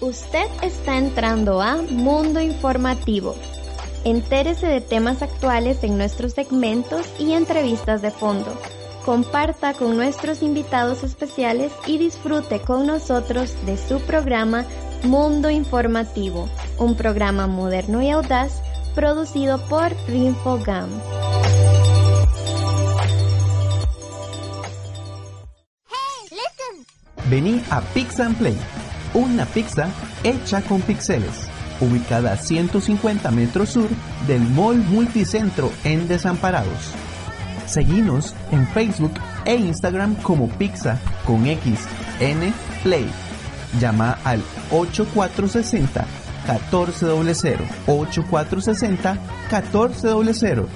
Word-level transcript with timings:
Usted 0.00 0.46
está 0.62 0.96
entrando 0.96 1.60
a 1.60 1.82
Mundo 1.82 2.40
Informativo. 2.40 3.34
Entérese 4.04 4.66
de 4.66 4.80
temas 4.80 5.22
actuales 5.22 5.84
en 5.84 5.98
nuestros 5.98 6.32
segmentos 6.32 7.06
y 7.18 7.32
entrevistas 7.32 8.00
de 8.00 8.10
fondo. 8.10 8.50
Comparta 9.04 9.74
con 9.74 9.96
nuestros 9.96 10.42
invitados 10.42 11.04
especiales 11.04 11.72
y 11.86 11.98
disfrute 11.98 12.60
con 12.60 12.86
nosotros 12.86 13.54
de 13.66 13.76
su 13.76 14.00
programa 14.00 14.64
Mundo 15.02 15.50
Informativo, 15.50 16.48
un 16.78 16.94
programa 16.96 17.46
moderno 17.46 18.02
y 18.02 18.10
audaz 18.10 18.62
producido 18.94 19.58
por 19.68 19.92
Rinfogam. 20.06 20.88
Vení 27.28 27.62
a 27.70 27.82
Pix 27.92 28.20
and 28.20 28.36
Play, 28.38 28.56
una 29.12 29.44
pizza 29.44 29.88
hecha 30.24 30.62
con 30.62 30.80
pixeles, 30.80 31.46
ubicada 31.78 32.32
a 32.32 32.36
150 32.38 33.30
metros 33.30 33.68
sur 33.68 33.90
del 34.26 34.40
Mall 34.40 34.78
Multicentro 34.78 35.70
en 35.84 36.08
Desamparados. 36.08 36.94
Seguinos 37.66 38.34
en 38.50 38.66
Facebook 38.68 39.12
e 39.44 39.56
Instagram 39.56 40.14
como 40.22 40.48
Pizza 40.48 40.98
con 41.26 41.46
X 41.46 41.80
N 42.18 42.50
Play. 42.82 43.06
Llama 43.78 44.18
al 44.24 44.42
8460 44.70 46.17
1400 46.48 47.66
8460 47.86 49.18
1400. 49.50 50.66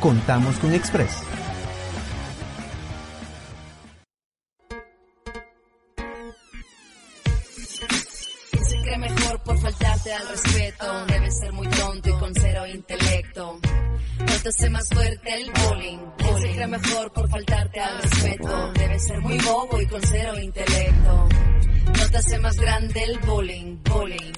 Contamos 0.00 0.56
con 0.56 0.72
Express. 0.72 1.22
¿Quién 8.50 8.64
se 8.64 8.82
cree 8.82 8.98
mejor 8.98 9.42
por 9.42 9.58
faltarte 9.58 10.12
al 10.12 10.28
respeto? 10.28 11.06
Debe 11.06 11.30
ser 11.30 11.52
muy 11.52 11.66
tonto 11.68 12.08
y 12.08 12.12
con 12.12 12.34
cero 12.34 12.66
intelecto. 12.66 13.60
No 14.18 14.50
te 14.50 14.70
más 14.70 14.88
fuerte 14.88 15.34
el 15.34 15.50
bullying. 15.50 15.98
¿Quién 16.16 16.36
se 16.38 16.50
cree 16.52 16.66
mejor 16.66 17.12
por 17.12 17.28
faltarte 17.28 17.80
al 17.80 18.02
respeto? 18.02 18.72
Debe 18.74 18.98
ser 18.98 19.20
muy 19.20 19.38
bobo 19.38 19.80
y 19.80 19.86
con 19.86 20.00
cero 20.02 20.38
intelecto. 20.38 21.28
No 21.86 22.20
te 22.20 22.38
más 22.38 22.56
grande 22.56 23.02
el 23.04 23.18
bullying, 23.20 23.82
bullying. 23.84 24.32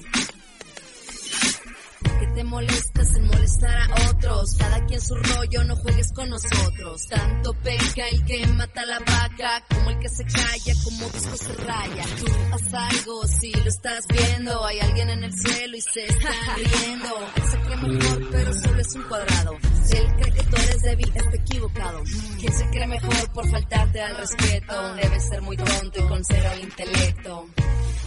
Te 2.35 2.43
molestas 2.43 3.15
en 3.15 3.27
molestar 3.27 3.77
a 3.77 4.09
otros. 4.09 4.55
Cada 4.57 4.85
quien 4.85 4.99
su 4.99 5.15
rollo, 5.15 5.63
no 5.63 5.75
juegues 5.77 6.11
con 6.11 6.29
nosotros. 6.29 7.01
Tanto 7.09 7.53
peca 7.63 8.09
el 8.09 8.25
que 8.25 8.45
mata 8.47 8.85
la 8.85 8.99
vaca, 8.99 9.63
como 9.69 9.89
el 9.91 9.99
que 9.99 10.09
se 10.09 10.25
calla, 10.25 10.73
como 10.83 11.09
disco 11.11 11.37
se 11.37 11.53
raya. 11.53 12.03
Tú 12.19 12.25
haz 12.51 12.73
algo, 12.73 13.27
si 13.27 13.51
lo 13.53 13.69
estás 13.69 14.05
viendo. 14.09 14.65
Hay 14.65 14.79
alguien 14.79 15.09
en 15.11 15.23
el 15.23 15.33
cielo 15.33 15.77
y 15.77 15.81
se 15.81 16.05
están 16.05 16.33
riendo. 16.57 17.09
Él 17.35 17.43
se 17.49 17.57
cree 17.59 17.77
mejor, 17.77 18.29
pero 18.29 18.53
solo 18.53 18.79
es 18.81 18.95
un 18.95 19.03
cuadrado. 19.03 19.51
Si 19.85 19.97
él 19.97 20.15
cree 20.17 20.33
que 20.33 20.43
tú 20.43 20.55
eres 20.57 20.81
débil, 20.81 21.11
está 21.15 21.35
equivocado. 21.35 22.03
¿Quién 22.39 22.53
se 22.53 22.69
cree 22.69 22.87
mejor 22.87 23.31
por 23.31 23.49
faltarte 23.49 24.01
al 24.01 24.17
respeto? 24.17 24.95
Debe 24.95 25.19
ser 25.21 25.41
muy 25.41 25.55
tonto 25.55 25.99
y 25.99 26.07
con 26.09 26.25
cero 26.25 26.49
intelecto. 26.61 27.47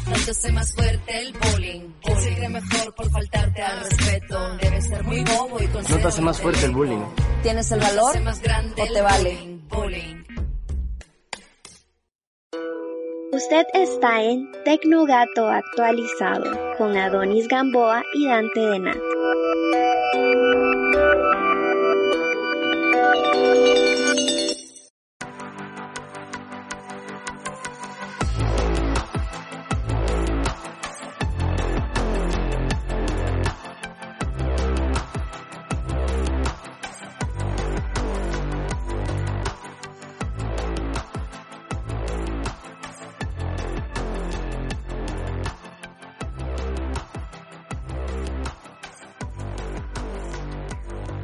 No 0.09 0.25
te 0.25 0.31
hace 0.31 0.53
más 0.53 0.73
fuerte 0.73 1.19
el 1.19 1.33
bullying. 1.33 1.81
¿Quién 2.03 2.23
se 2.23 2.35
cree 2.35 2.49
mejor 2.49 2.95
por 2.95 3.11
faltarte 3.11 3.63
al 3.63 3.81
respeto? 3.81 4.57
Debe 4.57 4.83
ser 4.83 5.05
muy 5.05 5.25
bobo 5.25 5.61
y 5.61 5.67
con 5.67 5.83
No 5.83 5.97
te 5.97 6.07
hace 6.07 6.23
más 6.23 6.41
fuerte 6.41 6.65
el 6.67 6.73
bullying. 6.73 7.05
¿Tienes 7.43 7.71
el 7.73 7.81
valor 7.81 8.17
o 8.17 8.93
te 8.93 9.03
vale? 9.03 9.59
Usted 13.31 13.67
está 13.75 14.23
en 14.23 14.51
Tecnogato 14.65 15.49
actualizado 15.49 16.77
con 16.79 16.97
Adonis 16.97 17.47
Gamboa 17.47 18.03
y 18.15 18.27
Dante 18.27 18.61
Denat. 18.61 18.97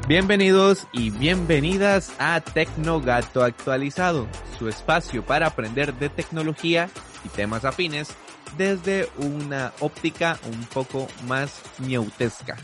Bienvenidos 0.06 0.86
y 0.92 1.08
bienvenidas 1.08 2.12
a 2.18 2.38
Tecnogato 2.42 3.42
Actualizado, 3.42 4.26
su 4.58 4.68
espacio 4.68 5.24
para 5.24 5.46
aprender 5.46 5.94
de 5.94 6.10
tecnología 6.10 6.90
y 7.24 7.30
temas 7.30 7.64
afines 7.64 8.10
desde 8.58 9.08
una 9.16 9.72
óptica 9.80 10.38
un 10.44 10.62
poco 10.66 11.08
más 11.26 11.62
ñautesca. 11.78 12.56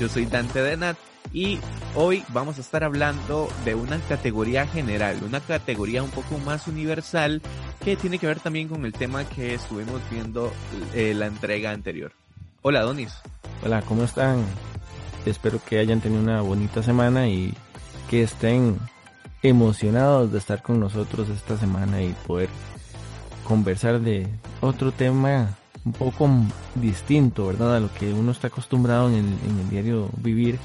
Yo 0.00 0.08
soy 0.08 0.26
Dante 0.26 0.60
Denat 0.60 0.96
y 1.32 1.60
hoy 1.94 2.24
vamos 2.30 2.58
a 2.58 2.62
estar 2.62 2.82
hablando 2.82 3.48
de 3.64 3.76
una 3.76 4.00
categoría 4.00 4.66
general, 4.66 5.20
una 5.24 5.38
categoría 5.38 6.02
un 6.02 6.10
poco 6.10 6.38
más 6.38 6.66
universal 6.66 7.42
que 7.84 7.94
tiene 7.94 8.18
que 8.18 8.26
ver 8.26 8.40
también 8.40 8.66
con 8.66 8.84
el 8.84 8.92
tema 8.92 9.24
que 9.24 9.54
estuvimos 9.54 10.00
viendo 10.10 10.52
eh, 10.94 11.14
la 11.14 11.26
entrega 11.26 11.70
anterior. 11.70 12.10
Hola 12.60 12.80
Donis. 12.82 13.14
Hola, 13.64 13.82
¿cómo 13.82 14.02
están? 14.02 14.44
Espero 15.26 15.60
que 15.64 15.78
hayan 15.78 16.00
tenido 16.00 16.22
una 16.22 16.40
bonita 16.40 16.82
semana 16.82 17.28
y 17.28 17.54
que 18.10 18.22
estén 18.22 18.78
emocionados 19.42 20.32
de 20.32 20.38
estar 20.38 20.62
con 20.62 20.80
nosotros 20.80 21.28
esta 21.28 21.56
semana 21.56 22.02
y 22.02 22.14
poder 22.26 22.48
conversar 23.44 24.00
de 24.00 24.28
otro 24.60 24.92
tema 24.92 25.56
un 25.84 25.92
poco 25.92 26.28
distinto, 26.74 27.48
¿verdad? 27.48 27.76
A 27.76 27.80
lo 27.80 27.92
que 27.92 28.12
uno 28.12 28.32
está 28.32 28.48
acostumbrado 28.48 29.08
en 29.08 29.14
el, 29.14 29.24
en 29.24 29.58
el 29.60 29.70
diario 29.70 30.10
vivir, 30.18 30.58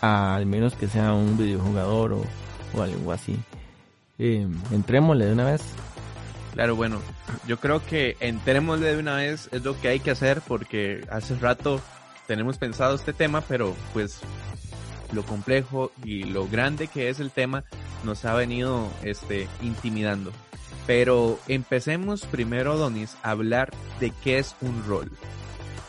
a, 0.00 0.34
al 0.34 0.46
menos 0.46 0.74
que 0.74 0.88
sea 0.88 1.12
un 1.12 1.36
videojugador 1.38 2.12
o, 2.12 2.22
o 2.74 2.82
algo 2.82 3.12
así. 3.12 3.36
Eh, 4.18 4.46
entrémosle 4.70 5.26
de 5.26 5.32
una 5.32 5.44
vez. 5.44 5.62
Claro, 6.52 6.76
bueno, 6.76 7.00
yo 7.46 7.58
creo 7.58 7.84
que 7.84 8.16
entrémosle 8.20 8.94
de 8.94 8.98
una 8.98 9.16
vez 9.16 9.48
es 9.52 9.62
lo 9.62 9.80
que 9.80 9.88
hay 9.88 10.00
que 10.00 10.10
hacer 10.10 10.42
porque 10.46 11.06
hace 11.10 11.36
rato 11.36 11.80
tenemos 12.30 12.58
pensado 12.58 12.94
este 12.94 13.12
tema, 13.12 13.40
pero 13.40 13.74
pues 13.92 14.20
lo 15.10 15.24
complejo 15.24 15.90
y 16.04 16.22
lo 16.22 16.46
grande 16.46 16.86
que 16.86 17.08
es 17.08 17.18
el 17.18 17.32
tema 17.32 17.64
nos 18.04 18.24
ha 18.24 18.34
venido 18.34 18.88
este 19.02 19.48
intimidando. 19.62 20.30
Pero 20.86 21.40
empecemos 21.48 22.26
primero, 22.26 22.78
Donis, 22.78 23.16
a 23.24 23.32
hablar 23.32 23.72
de 23.98 24.12
qué 24.22 24.38
es 24.38 24.54
un 24.60 24.84
rol. 24.86 25.10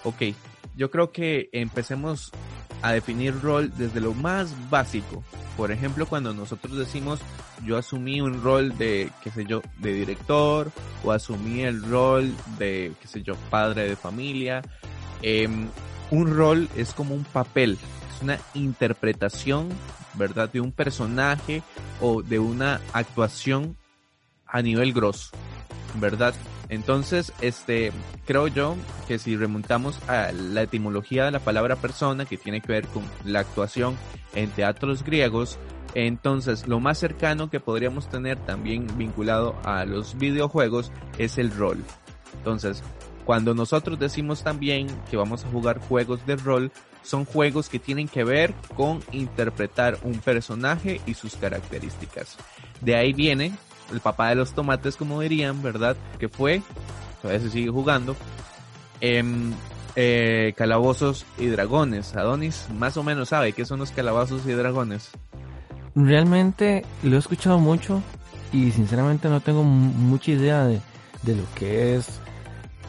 Ok, 0.03 0.33
yo 0.75 0.89
creo 0.89 1.11
que 1.11 1.51
empecemos 1.53 2.31
a 2.81 2.91
definir 2.91 3.39
rol 3.39 3.71
desde 3.77 4.01
lo 4.01 4.15
más 4.15 4.51
básico. 4.71 5.23
Por 5.55 5.71
ejemplo, 5.71 6.07
cuando 6.07 6.33
nosotros 6.33 6.75
decimos 6.75 7.19
yo 7.63 7.77
asumí 7.77 8.19
un 8.19 8.41
rol 8.41 8.75
de, 8.79 9.11
qué 9.23 9.29
sé 9.29 9.45
yo, 9.45 9.61
de 9.77 9.93
director 9.93 10.71
o 11.03 11.11
asumí 11.11 11.61
el 11.61 11.83
rol 11.83 12.35
de, 12.57 12.93
qué 12.99 13.07
sé 13.07 13.21
yo, 13.21 13.35
padre 13.51 13.87
de 13.87 13.95
familia. 13.95 14.63
Eh, 15.21 15.47
un 16.11 16.35
rol 16.35 16.69
es 16.75 16.93
como 16.93 17.15
un 17.15 17.23
papel, 17.23 17.79
es 18.13 18.21
una 18.21 18.37
interpretación, 18.53 19.69
¿verdad? 20.13 20.49
De 20.49 20.61
un 20.61 20.71
personaje 20.71 21.63
o 21.99 22.21
de 22.21 22.37
una 22.37 22.81
actuación 22.93 23.77
a 24.45 24.61
nivel 24.61 24.93
grosso, 24.93 25.31
¿verdad? 25.95 26.35
Entonces, 26.69 27.33
este, 27.41 27.91
creo 28.25 28.47
yo 28.47 28.75
que 29.07 29.19
si 29.19 29.35
remontamos 29.35 29.99
a 30.07 30.31
la 30.31 30.61
etimología 30.61 31.25
de 31.25 31.31
la 31.31 31.39
palabra 31.39 31.77
persona, 31.77 32.25
que 32.25 32.37
tiene 32.37 32.61
que 32.61 32.71
ver 32.71 32.87
con 32.87 33.03
la 33.25 33.39
actuación 33.39 33.95
en 34.35 34.49
teatros 34.51 35.03
griegos, 35.03 35.57
entonces 35.95 36.67
lo 36.67 36.79
más 36.79 36.97
cercano 36.97 37.49
que 37.49 37.59
podríamos 37.59 38.09
tener 38.09 38.37
también 38.37 38.87
vinculado 38.97 39.57
a 39.65 39.83
los 39.85 40.17
videojuegos 40.17 40.91
es 41.17 41.37
el 41.37 41.51
rol. 41.51 41.83
Entonces, 42.37 42.83
cuando 43.25 43.53
nosotros 43.53 43.99
decimos 43.99 44.43
también 44.43 44.87
que 45.09 45.17
vamos 45.17 45.43
a 45.43 45.49
jugar 45.49 45.79
juegos 45.79 46.25
de 46.25 46.35
rol, 46.35 46.71
son 47.03 47.25
juegos 47.25 47.69
que 47.69 47.79
tienen 47.79 48.07
que 48.07 48.23
ver 48.23 48.53
con 48.75 49.01
interpretar 49.11 49.97
un 50.03 50.19
personaje 50.19 51.01
y 51.05 51.13
sus 51.13 51.35
características. 51.35 52.37
De 52.79 52.95
ahí 52.95 53.13
viene 53.13 53.53
el 53.91 53.99
papá 53.99 54.29
de 54.29 54.35
los 54.35 54.53
tomates, 54.53 54.95
como 54.95 55.21
dirían, 55.21 55.61
¿verdad? 55.61 55.95
Que 56.19 56.29
fue, 56.29 56.61
todavía 57.21 57.41
se 57.41 57.51
sigue 57.51 57.69
jugando, 57.69 58.15
eh, 59.01 59.23
eh, 59.95 60.53
calabozos 60.55 61.25
y 61.37 61.47
dragones. 61.47 62.15
Adonis 62.15 62.67
más 62.77 62.97
o 62.97 63.03
menos 63.03 63.29
sabe 63.29 63.53
qué 63.53 63.65
son 63.65 63.79
los 63.79 63.91
calabozos 63.91 64.45
y 64.45 64.51
dragones. 64.51 65.09
Realmente 65.95 66.85
lo 67.03 67.17
he 67.17 67.19
escuchado 67.19 67.59
mucho 67.59 68.01
y 68.53 68.71
sinceramente 68.71 69.27
no 69.27 69.41
tengo 69.41 69.63
mucha 69.63 70.31
idea 70.31 70.65
de, 70.65 70.81
lo 71.25 71.43
que 71.55 71.95
es. 71.95 72.19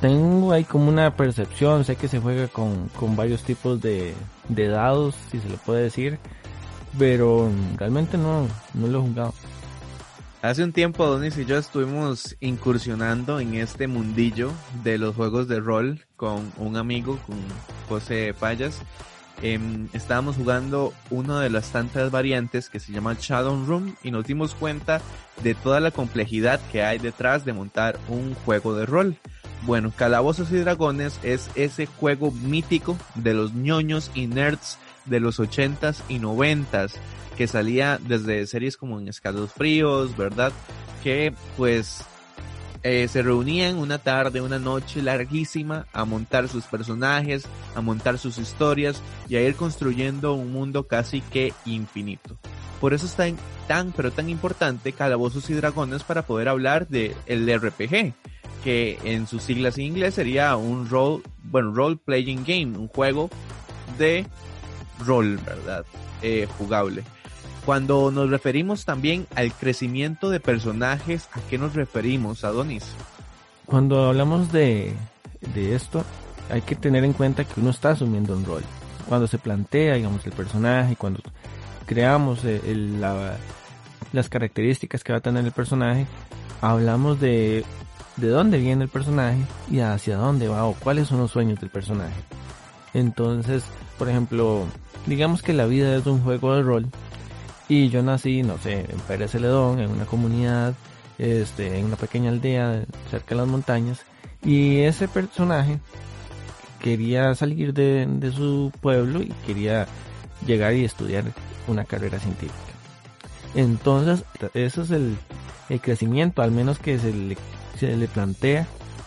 Tengo 0.03 0.51
ahí 0.51 0.65
como 0.65 0.89
una 0.89 1.17
percepción, 1.17 1.85
sé 1.85 1.95
que 1.95 2.09
se 2.09 2.19
juega 2.19 2.49
con, 2.49 2.91
varios 3.15 3.45
tipos 3.45 3.81
de, 3.81 4.15
de 4.49 4.67
dados, 4.67 5.15
si 5.31 5.39
se 5.39 5.49
le 5.49 5.57
puede 5.57 5.85
decir, 5.85 6.19
pero 6.99 7.49
realmente 7.77 8.19
no, 8.19 8.49
no 8.75 8.89
lo 8.89 8.99
he 8.99 9.03
jugado. 9.03 9.33
Hace 10.43 10.65
un 10.65 10.73
tiempo 10.73 11.07
Donis 11.07 11.39
y 11.39 11.45
yo 11.45 11.57
estuvimos 11.57 12.37
incursionando 12.41 13.39
en 13.39 13.55
este 13.55 13.87
mundillo 13.87 14.51
de 14.83 14.99
los 14.99 15.15
juegos 15.15 15.47
de 15.47 15.61
rol 15.61 16.05
con 16.17 16.53
un 16.57 16.77
amigo, 16.77 17.17
con 17.25 17.37
José 17.89 18.35
Payas. 18.35 18.81
Em, 19.41 19.87
estábamos 19.93 20.35
jugando 20.35 20.93
una 21.11 21.41
de 21.41 21.49
las 21.49 21.71
tantas 21.71 22.11
variantes 22.11 22.69
que 22.69 22.81
se 22.81 22.91
llama 22.91 23.17
Shadow 23.21 23.65
Room 23.67 23.95
y 24.03 24.11
nos 24.11 24.27
dimos 24.27 24.57
cuenta 24.57 25.01
de 25.45 25.55
toda 25.55 25.79
la 25.79 25.93
complejidad 25.93 26.61
que 26.73 26.83
hay 26.83 26.99
detrás 26.99 27.45
de 27.45 27.53
montar 27.53 28.01
un 28.09 28.35
juego 28.35 28.75
de 28.75 28.85
rol. 28.85 29.17
Bueno, 29.65 29.93
Calabozos 29.95 30.51
y 30.51 30.57
Dragones 30.57 31.21
es 31.23 31.51
ese 31.55 31.87
juego 31.87 32.33
mítico 32.33 32.97
de 33.15 33.33
los 33.33 33.55
ñoños 33.55 34.11
y 34.15 34.27
nerds 34.27 34.79
de 35.05 35.21
los 35.21 35.39
80s 35.39 36.03
y 36.09 36.19
90s 36.19 36.93
que 37.37 37.47
salía 37.47 37.99
desde 37.99 38.47
series 38.47 38.77
como 38.77 38.99
en 38.99 39.09
Fríos, 39.53 40.17
¿verdad? 40.17 40.53
Que 41.03 41.33
pues 41.57 42.05
eh, 42.83 43.07
se 43.09 43.23
reunían 43.23 43.79
una 43.79 43.99
tarde, 43.99 44.41
una 44.41 44.59
noche 44.59 45.03
larguísima 45.03 45.87
a 45.93 46.05
montar 46.05 46.49
sus 46.49 46.65
personajes, 46.65 47.45
a 47.75 47.81
montar 47.81 48.19
sus 48.19 48.39
historias 48.39 49.01
y 49.29 49.37
a 49.37 49.43
ir 49.43 49.55
construyendo 49.55 50.35
un 50.35 50.53
mundo 50.53 50.87
casi 50.87 51.21
que 51.21 51.53
infinito. 51.65 52.37
Por 52.81 52.95
eso 52.95 53.07
está 53.07 53.27
tan 53.69 53.93
pero 53.93 54.11
tan 54.11 54.29
importante 54.29 54.93
Calabozos 54.93 55.49
y 55.51 55.55
Dragones 55.55 56.03
para 56.03 56.23
poder 56.23 56.49
hablar 56.49 56.89
de 56.89 57.15
el 57.27 57.49
RPG, 57.49 58.13
que 58.65 58.99
en 59.05 59.29
sus 59.29 59.45
siglas 59.45 59.79
en 59.79 59.85
inglés 59.85 60.15
sería 60.15 60.57
un 60.57 60.89
role, 60.89 61.23
bueno, 61.45 61.73
role 61.73 61.97
playing 62.05 62.45
game, 62.45 62.77
un 62.77 62.89
juego 62.89 63.31
de 63.99 64.27
rol, 65.07 65.39
¿verdad? 65.47 65.85
Eh, 66.23 66.49
jugable. 66.59 67.05
Cuando 67.65 68.11
nos 68.11 68.29
referimos 68.31 68.85
también 68.85 69.27
al 69.35 69.53
crecimiento 69.53 70.31
de 70.31 70.41
personajes, 70.41 71.29
¿a 71.33 71.41
qué 71.49 71.59
nos 71.59 71.75
referimos, 71.75 72.45
Adonis? 72.45 72.85
Cuando 73.67 74.09
hablamos 74.09 74.51
de, 74.53 74.95
esto, 75.55 76.05
hay 76.51 76.63
que 76.63 76.75
tener 76.75 77.05
en 77.05 77.13
cuenta 77.13 77.45
que 77.45 77.61
uno 77.61 77.71
está 77.71 77.91
asumiendo 77.91 78.37
un 78.37 78.45
rol. 78.45 78.63
Cuando 79.09 79.27
se 79.27 79.39
plantea, 79.39 79.95
digamos, 79.95 80.27
el 80.27 80.33
personaje, 80.33 80.97
cuando 80.97 81.21
creamos 81.87 82.41
las 84.13 84.29
características 84.29 85.05
que 85.05 85.13
va 85.13 85.19
a 85.19 85.23
tener 85.23 85.45
el 85.45 85.53
personaje, 85.53 86.07
hablamos 86.61 87.21
de 87.21 87.65
de 88.17 88.29
dónde 88.29 88.59
viene 88.59 88.85
el 88.85 88.91
personaje 88.91 89.41
y 89.71 89.81
hacia 89.81 90.17
dónde 90.17 90.49
va 90.49 90.65
o 90.65 90.75
cuáles 90.75 91.09
son 91.09 91.19
los 91.19 91.31
sueños 91.31 91.61
del 91.61 91.71
personaje. 91.71 92.15
Entonces, 92.95 93.65
por 93.99 94.09
ejemplo, 94.09 94.65
digamos 95.07 95.43
que 95.43 95.53
la 95.53 95.67
vida 95.67 95.97
es 95.97 96.07
un 96.07 96.23
juego 96.23 96.55
de 96.55 96.63
rol 96.63 96.87
y 97.73 97.89
yo 97.89 98.03
nací, 98.03 98.43
no 98.43 98.59
sé, 98.59 98.81
en 98.81 99.01
Pérez 99.09 99.31
Celedón, 99.31 99.81
en 99.81 99.91
una 99.91 100.05
comunidad, 100.05 100.75
este, 101.17 101.79
en 101.79 101.87
una 101.87 101.97
pequeña 101.97 102.31
aldea 102.31 102.85
cerca 103.11 103.31
de 103.31 103.37
las 103.37 103.49
montañas. 103.49 104.03
Y 104.45 104.81
ese 104.81 105.09
personaje 105.09 105.79
quería 106.81 107.35
salir 107.35 107.73
de, 107.73 108.31
su 108.37 108.71
pueblo 108.83 109.23
y 109.23 109.33
quería 109.47 109.87
llegar 110.47 110.75
y 110.75 110.85
estudiar 110.85 111.25
una 111.67 111.87
carrera 111.87 112.19
científica. 112.19 112.59
Entonces, 113.55 114.27
eso 114.53 114.83
es 114.83 114.91
el, 114.91 115.17
crecimiento, 115.81 116.43
al 116.43 116.51
menos 116.51 116.79
que 116.79 116.99
se 116.99 117.15
le, 117.15 117.39
se 117.79 117.97
le 117.97 118.07
plantea 118.07 118.67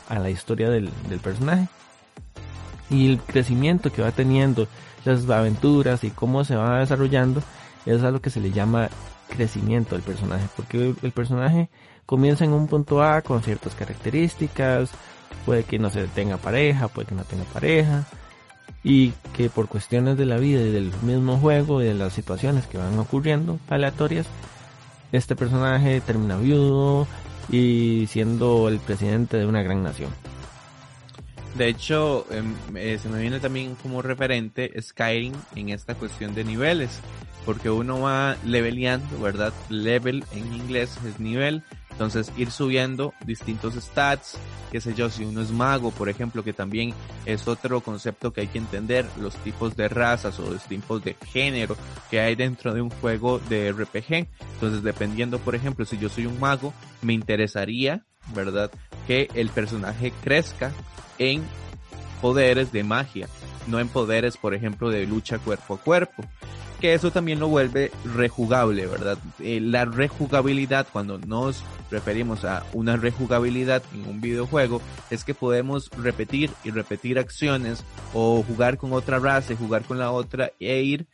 a 0.10 0.18
la 0.18 0.32
historia 0.32 0.72
del, 0.72 0.90
del 1.08 1.20
personaje. 1.20 1.68
Y 2.90 3.12
el 3.12 3.20
crecimiento 3.20 3.92
que 3.92 4.02
va 4.02 4.12
teniendo, 4.12 4.68
las 5.04 5.30
aventuras 5.30 6.04
y 6.04 6.10
cómo 6.10 6.44
se 6.44 6.56
va 6.56 6.80
desarrollando, 6.80 7.44
es 7.86 8.04
algo 8.04 8.22
que 8.22 8.30
se 8.30 8.40
le 8.40 8.52
llama 8.52 8.90
crecimiento 9.30 9.96
del 9.96 10.04
personaje, 10.04 10.48
porque 10.56 10.96
el 11.02 11.12
personaje 11.12 11.70
comienza 12.06 12.46
en 12.46 12.54
un 12.54 12.68
punto 12.68 13.04
A 13.04 13.22
con 13.22 13.42
ciertas 13.44 13.76
características, 13.76 14.92
puede 15.46 15.64
que 15.64 15.80
no 15.80 15.90
se 15.90 16.08
tenga 16.08 16.38
pareja, 16.38 16.88
puede 16.88 17.08
que 17.08 17.16
no 17.16 17.24
tenga 17.24 17.44
pareja, 17.46 18.06
y 18.84 19.14
que 19.34 19.50
por 19.50 19.68
cuestiones 19.68 20.18
de 20.18 20.26
la 20.26 20.38
vida 20.38 20.62
y 20.62 20.72
del 20.72 20.92
mismo 21.02 21.38
juego 21.38 21.82
y 21.82 21.86
de 21.86 21.96
las 21.96 22.14
situaciones 22.14 22.68
que 22.68 22.78
van 22.78 22.98
ocurriendo 23.00 23.60
aleatorias, 23.68 24.28
este 25.12 25.36
personaje 25.36 26.02
termina 26.02 26.38
viudo 26.38 27.08
y 27.50 28.08
siendo 28.08 28.70
el 28.70 28.80
presidente 28.80 29.38
de 29.38 29.46
una 29.46 29.64
gran 29.64 29.84
nación. 29.84 30.12
De 31.56 31.69
hecho, 31.69 32.28
em, 32.31 32.56
eh, 32.75 33.00
se 33.02 33.10
me 33.10 33.22
viene 33.22 33.40
también 33.40 33.75
como 33.75 34.02
referente 34.02 34.74
Skyrim 34.81 35.34
en 35.56 35.69
esta 35.69 35.96
cuestión 35.96 36.36
de 36.36 36.44
niveles 36.44 37.00
porque 37.46 37.69
uno 37.69 38.02
va 38.02 38.36
leveleando, 38.44 39.19
¿verdad? 39.19 39.54
Level 39.69 40.25
en 40.31 40.54
inglés 40.54 40.98
es 41.06 41.19
nivel, 41.19 41.63
entonces 41.92 42.31
ir 42.36 42.52
subiendo 42.52 43.13
distintos 43.25 43.75
stats, 43.75 44.38
qué 44.72 44.81
sé 44.81 44.96
yo, 44.96 45.10
si 45.10 45.24
uno 45.24 45.42
es 45.42 45.52
mago, 45.52 45.92
por 45.92 46.10
ejemplo, 46.10 46.44
que 46.44 46.54
también 46.54 46.94
es 47.25 47.48
otro 47.48 47.81
concepto 47.81 48.34
que 48.34 48.42
hay 48.42 48.48
que 48.48 48.57
entender, 48.57 49.06
los 49.22 49.36
tipos 49.36 49.78
de 49.78 49.88
razas 49.88 50.40
o 50.40 50.50
los 50.50 50.63
tipos 50.63 51.04
de 51.04 51.16
género 51.28 51.78
que 52.10 52.19
hay 52.19 52.36
dentro 52.36 52.74
de 52.74 52.81
un 52.81 52.90
juego 52.90 53.40
de 53.48 53.72
RPG. 53.72 54.28
Entonces, 54.56 54.84
dependiendo, 54.84 55.38
por 55.40 55.56
ejemplo, 55.56 55.86
si 55.86 55.98
yo 55.98 56.10
soy 56.10 56.25
un 56.25 56.40
mago, 56.40 56.74
me 57.02 57.13
interesaría, 57.13 58.06
¿verdad? 58.34 58.72
Que 59.06 59.30
el 59.36 59.50
personaje 59.50 60.12
crezca 60.24 60.74
en 61.20 61.44
poderes 62.22 62.72
de 62.72 62.84
magia, 62.84 63.28
no 63.68 63.80
en 63.80 63.88
poderes, 63.88 64.38
por 64.38 64.54
ejemplo, 64.54 64.90
de 64.90 65.06
lucha 65.06 65.40
cuerpo 65.40 65.76
a 65.76 65.78
cuerpo 65.78 66.24
que 66.80 66.94
eso 66.94 67.12
también 67.12 67.40
lo 67.40 67.48
vuelve 67.48 67.92
rejugable, 68.04 68.86
¿verdad? 68.86 69.18
Eh, 69.40 69.60
la 69.62 69.86
rejugabilidad, 69.86 70.88
cuando 70.92 71.18
nos 71.20 71.64
referimos 71.90 72.44
a 72.44 72.66
una 72.74 72.98
rejugabilidad 72.98 73.84
en 73.94 74.08
un 74.08 74.22
videojuego, 74.22 74.82
es 75.10 75.24
que 75.24 75.34
podemos 75.34 75.90
repetir 75.92 76.52
y 76.64 76.72
repetir 76.72 77.18
acciones 77.20 77.84
o 78.14 78.44
jugar 78.44 78.78
con 78.78 78.94
otra 78.94 79.20
raza 79.20 79.56
jugar 79.56 79.84
con 79.84 80.00
la 80.00 80.12
otra 80.12 80.52
e 80.60 80.82
ir 80.82 81.08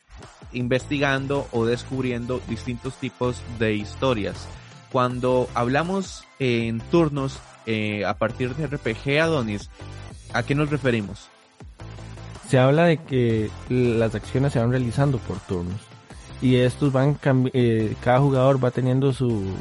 investigando 0.52 1.48
o 1.52 1.66
descubriendo 1.66 2.42
distintos 2.48 2.96
tipos 2.96 3.42
de 3.60 3.76
historias. 3.76 4.48
Cuando 4.92 5.48
hablamos 5.54 6.26
en 6.40 6.80
turnos 6.80 7.40
eh, 7.66 8.06
a 8.06 8.14
partir 8.16 8.56
de 8.56 8.68
RPG 8.68 9.20
Adonis, 9.22 9.70
¿a 10.34 10.44
qué 10.44 10.56
nos 10.56 10.70
referimos? 10.70 11.30
se 12.52 12.60
habla 12.60 12.84
de 12.84 12.98
que 12.98 13.50
las 13.70 14.14
acciones 14.14 14.52
se 14.52 14.60
van 14.60 14.72
realizando 14.72 15.20
por 15.20 15.40
turnos 15.40 15.80
y 16.42 16.58
estos 16.58 16.92
van 16.92 17.18
eh, 17.54 17.96
cada 18.04 18.20
jugador 18.20 18.62
va 18.62 18.72
teniendo 18.72 19.14
su, 19.14 19.54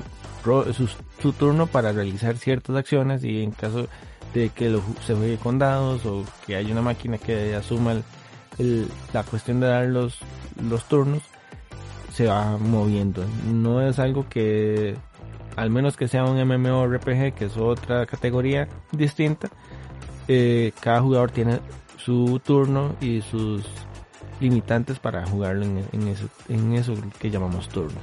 su, 1.21 1.33
turno 1.33 1.69
para 1.69 1.93
realizar 1.93 2.37
ciertas 2.37 2.75
acciones 2.75 3.23
y 3.23 3.45
en 3.45 3.53
caso 3.53 3.87
de 4.35 4.49
que 4.49 4.77
se 5.07 5.15
juegue 5.15 5.37
con 5.37 5.61
dados 5.61 6.05
o 6.05 6.25
que 6.45 6.57
haya 6.57 6.73
una 6.73 6.83
máquina 6.83 7.17
que 7.17 7.55
asuma 7.55 7.95
la 8.59 9.23
cuestión 9.23 9.61
de 9.61 9.69
dar 9.69 9.87
los, 9.87 10.19
los 10.61 10.83
turnos 10.89 11.23
se 12.13 12.27
va 12.27 12.59
moviendo 12.59 13.25
no 13.53 13.87
es 13.87 14.01
algo 14.01 14.29
que 14.29 14.97
al 15.61 15.69
menos 15.69 15.99
que 15.99 16.09
sea 16.09 16.25
un 16.25 16.43
MMORPG 16.43 17.35
que 17.35 17.45
es 17.45 17.57
otra 17.59 18.07
categoría 18.07 18.67
distinta 18.93 19.51
eh, 20.27 20.73
cada 20.81 21.03
jugador 21.03 21.33
tiene 21.33 21.61
su 21.99 22.41
turno 22.43 22.97
y 22.99 23.21
sus 23.21 23.65
limitantes 24.41 24.99
para 24.99 25.27
jugarlo 25.27 25.67
en, 25.67 26.09
eso, 26.09 26.95
que 27.19 27.31
llamamos 27.31 27.69
turnos. 27.69 28.03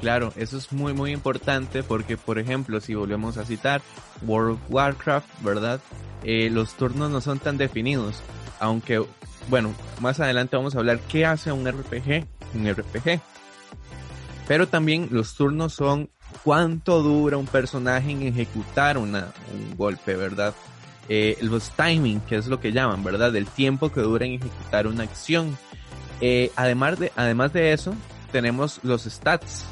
Claro, 0.00 0.32
eso 0.36 0.56
es 0.56 0.72
muy 0.72 0.94
muy 0.94 1.10
importante 1.12 1.82
porque 1.82 2.16
por 2.16 2.38
ejemplo 2.38 2.80
si 2.80 2.94
volvemos 2.94 3.36
a 3.36 3.44
citar 3.44 3.82
World 4.26 4.54
of 4.54 4.60
Warcraft, 4.70 5.42
¿verdad? 5.42 5.80
Eh, 6.22 6.48
los 6.48 6.72
turnos 6.74 7.10
no 7.10 7.20
son 7.20 7.40
tan 7.40 7.58
definidos, 7.58 8.22
aunque 8.58 9.04
bueno, 9.50 9.74
más 10.00 10.18
adelante 10.20 10.56
vamos 10.56 10.74
a 10.74 10.78
hablar 10.78 10.98
qué 11.00 11.26
hace 11.26 11.52
un 11.52 11.70
RPG, 11.70 12.26
un 12.54 12.72
RPG. 12.72 13.20
Pero 14.48 14.66
también 14.66 15.08
los 15.10 15.34
turnos 15.34 15.74
son 15.74 16.10
cuánto 16.44 17.02
dura 17.02 17.36
un 17.36 17.46
personaje 17.46 18.10
en 18.10 18.22
ejecutar 18.22 18.98
una, 18.98 19.32
un 19.52 19.76
golpe, 19.76 20.16
¿verdad? 20.16 20.54
eh, 21.10 21.36
los 21.42 21.70
timing, 21.70 22.20
que 22.20 22.36
es 22.36 22.46
lo 22.46 22.60
que 22.60 22.70
llaman, 22.70 23.02
¿verdad? 23.02 23.32
Del 23.32 23.46
tiempo 23.46 23.90
que 23.90 24.00
dura 24.00 24.24
en 24.24 24.34
ejecutar 24.34 24.86
una 24.86 25.02
acción. 25.02 25.58
Eh, 26.20 26.52
además, 26.54 27.00
de, 27.00 27.12
además 27.16 27.52
de 27.52 27.72
eso, 27.72 27.94
tenemos 28.30 28.78
los 28.84 29.02
stats, 29.02 29.64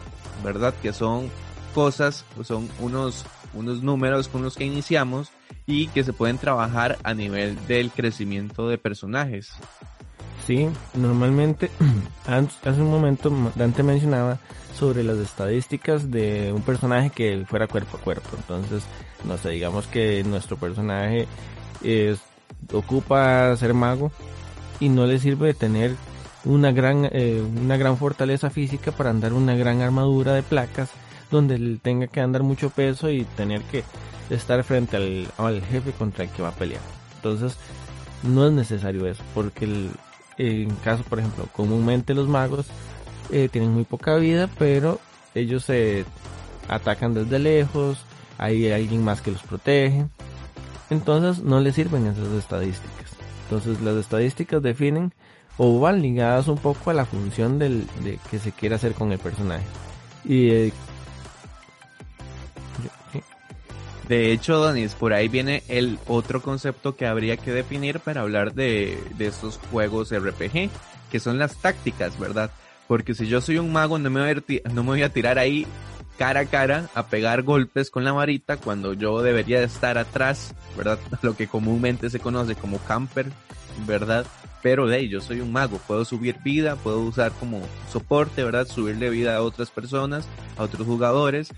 ¿verdad? 0.43 0.75
Que 0.83 0.93
son 0.93 1.31
cosas, 1.75 2.25
son 2.43 2.69
unos 2.81 3.25
unos 3.55 3.83
números 3.83 4.29
con 4.29 4.43
los 4.43 4.57
que 4.57 4.65
iniciamos 4.65 5.31
y 5.65 5.87
que 5.89 6.05
se 6.05 6.13
pueden 6.13 6.39
trabajar 6.39 6.99
a 7.03 7.15
nivel 7.15 7.57
del 7.67 7.91
crecimiento 7.91 8.69
de 8.69 8.77
personajes. 8.77 9.53
Sí, 10.49 10.67
normalmente, 10.95 11.71
hace 12.27 12.81
un 12.81 12.91
momento 12.91 13.31
Dante 13.55 13.83
mencionaba 13.83 14.39
sobre 14.75 15.05
las 15.05 15.19
estadísticas 15.19 16.11
de 16.11 16.55
un 16.55 16.63
personaje 16.63 17.11
que 17.11 17.45
fuera 17.47 17.67
cuerpo 17.67 17.99
a 17.99 18.01
cuerpo. 18.01 18.31
Entonces, 18.35 18.83
no 19.25 19.37
sé, 19.37 19.51
digamos 19.51 19.87
que 19.89 20.25
nuestro 20.25 20.57
personaje 20.57 21.29
es, 21.85 22.21
ocupa 22.73 23.55
ser 23.59 23.75
mago 23.75 24.11
y 24.81 24.89
no 24.89 25.05
le 25.05 25.19
sirve 25.19 25.53
tener 25.53 25.95
una 26.47 26.73
gran, 26.73 27.11
eh, 27.13 27.43
una 27.63 27.77
gran 27.77 27.99
fortaleza 27.99 28.49
física 28.49 28.91
para 28.91 29.11
andar 29.11 29.35
una 29.35 29.55
gran 29.55 29.83
armadura 29.83 30.33
de 30.33 30.43
placas 30.43 30.89
donde 31.31 31.79
tenga 31.83 32.07
que 32.07 32.23
andar 32.23 32.43
mucho 32.43 32.71
peso 32.71 33.11
y 33.11 33.25
tener 33.37 33.61
que 33.65 33.85
estar 34.31 34.65
frente 34.65 34.97
al, 34.97 35.29
al 35.37 35.61
jefe 35.61 35.93
contra 35.93 36.25
el 36.25 36.31
que 36.31 36.41
va 36.41 36.49
a 36.49 36.53
pelear. 36.53 36.81
Entonces, 37.17 37.59
no 38.23 38.47
es 38.47 38.53
necesario 38.55 39.07
eso, 39.07 39.23
porque 39.35 39.67
el, 39.67 39.91
en 40.39 40.71
caso, 40.77 41.03
por 41.05 41.19
ejemplo, 41.19 41.49
comúnmente 41.53 42.15
los 42.15 42.29
magos 42.29 42.67
eh, 43.31 43.49
tienen 43.51 43.73
muy 43.73 43.85
poca 43.85 44.17
vida, 44.17 44.49
pero 44.59 45.01
ellos 45.35 45.65
se 45.65 46.05
atacan 46.69 47.15
desde 47.15 47.39
lejos, 47.39 47.99
hay 48.39 48.71
alguien 48.71 49.05
más 49.05 49.21
que 49.21 49.33
los 49.33 49.43
protege. 49.43 50.07
Entonces 50.91 51.45
no 51.45 51.61
les 51.61 51.75
sirven 51.75 52.07
esas 52.07 52.29
estadísticas. 52.29 53.11
Entonces 53.45 53.81
las 53.83 53.97
estadísticas 53.97 54.63
definen 54.63 55.13
o 55.59 55.81
van 55.81 56.01
ligadas 56.01 56.49
un 56.49 56.59
poco 56.59 56.91
a 56.91 56.95
la 56.95 57.05
función 57.05 57.59
del, 57.59 57.87
de 58.05 58.19
que 58.31 58.39
se 58.39 58.53
quiere 58.53 58.77
hacer 58.77 58.95
con 58.95 59.13
el 59.13 59.19
personaje. 59.19 59.65
Y 60.25 60.51
eh, 60.51 60.73
De 64.09 64.33
hecho, 64.33 64.57
Donis, 64.57 64.95
por 64.95 65.13
ahí 65.13 65.29
viene 65.29 65.63
el 65.69 65.99
otro 66.07 66.41
concepto 66.41 66.97
que 66.97 67.07
habría 67.07 67.37
que 67.37 67.53
definir 67.53 68.01
para 68.01 68.23
hablar 68.23 68.55
de, 68.55 68.99
de 69.17 69.27
estos 69.27 69.61
juegos 69.71 70.11
RPG, 70.11 70.71
que 71.11 71.21
son 71.21 71.39
las 71.39 71.57
tácticas, 71.57 72.19
¿verdad? 72.19 72.51
Porque 72.87 73.15
si 73.15 73.27
yo 73.27 73.43
soy 73.43 73.59
un 73.59 73.71
mago, 73.71 73.99
no 73.99 74.09
me, 74.09 74.21
voy 74.21 74.31
a, 74.31 74.69
no 74.71 74.83
me 74.83 74.89
voy 74.89 75.03
a 75.03 75.13
tirar 75.13 75.39
ahí 75.39 75.67
cara 76.17 76.41
a 76.41 76.47
cara 76.47 76.89
a 76.95 77.07
pegar 77.09 77.43
golpes 77.43 77.91
con 77.91 78.03
la 78.03 78.13
varita 78.13 78.57
cuando 78.57 78.95
yo 78.95 79.21
debería 79.21 79.63
estar 79.63 79.99
atrás, 79.99 80.55
¿verdad? 80.75 80.99
Lo 81.23 81.37
que 81.37 81.47
comúnmente 81.47 82.09
se 82.09 82.19
conoce 82.19 82.55
como 82.55 82.79
camper, 82.79 83.27
¿verdad? 83.87 84.25
Pero 84.63 84.87
de 84.87 84.97
ahí, 84.97 85.09
yo 85.11 85.21
soy 85.21 85.41
un 85.41 85.53
mago, 85.53 85.79
puedo 85.87 86.07
subir 86.07 86.39
vida, 86.43 86.77
puedo 86.77 87.01
usar 87.01 87.31
como 87.33 87.61
soporte, 87.93 88.43
¿verdad? 88.43 88.67
Subirle 88.67 89.11
vida 89.11 89.37
a 89.37 89.43
otras 89.43 89.71
personas, 89.71 90.27
a 90.57 90.63
otros 90.63 90.87
jugadores 90.87 91.53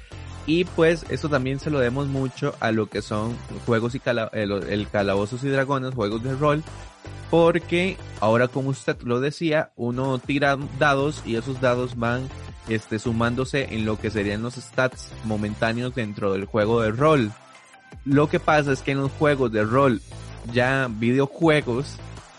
y 0.47 0.65
pues 0.65 1.05
esto 1.11 1.29
también 1.29 1.61
se 1.61 1.71
lo 1.71 1.79
demos 1.79 2.09
mucho 2.09 2.55
a 2.61 2.73
lo 2.73 2.87
que 2.89 3.03
son 3.03 3.37
juegos 3.67 3.95
y 3.95 4.03
el, 4.33 4.89
calabozos 4.91 5.45
y 5.45 5.49
dragones, 5.49 5.95
juegos 5.95 6.23
de 6.23 6.35
rol, 6.35 6.63
porque 7.31 7.97
ahora 8.21 8.49
como 8.49 8.71
usted 8.71 9.01
lo 9.03 9.21
decía, 9.21 9.71
uno 9.77 10.19
tira 10.19 10.59
dados 10.79 11.23
y 11.25 11.37
esos 11.37 11.61
dados 11.61 11.97
van 11.97 12.29
este, 12.69 12.99
sumándose 12.99 13.75
en 13.75 13.85
lo 13.85 13.99
que 13.99 14.11
serían 14.11 14.43
los 14.43 14.55
stats 14.55 15.11
momentáneos 15.25 15.95
dentro 15.95 16.33
del 16.33 16.47
juego 16.47 16.81
de 16.81 16.91
rol. 16.91 17.33
Lo 18.05 18.29
que 18.29 18.41
pasa 18.41 18.73
es 18.73 18.83
que 18.83 18.93
en 18.93 18.99
los 18.99 19.13
juegos 19.13 19.53
de 19.53 19.65
rol, 19.65 20.01
ya 20.53 20.89
videojuegos, 20.91 21.97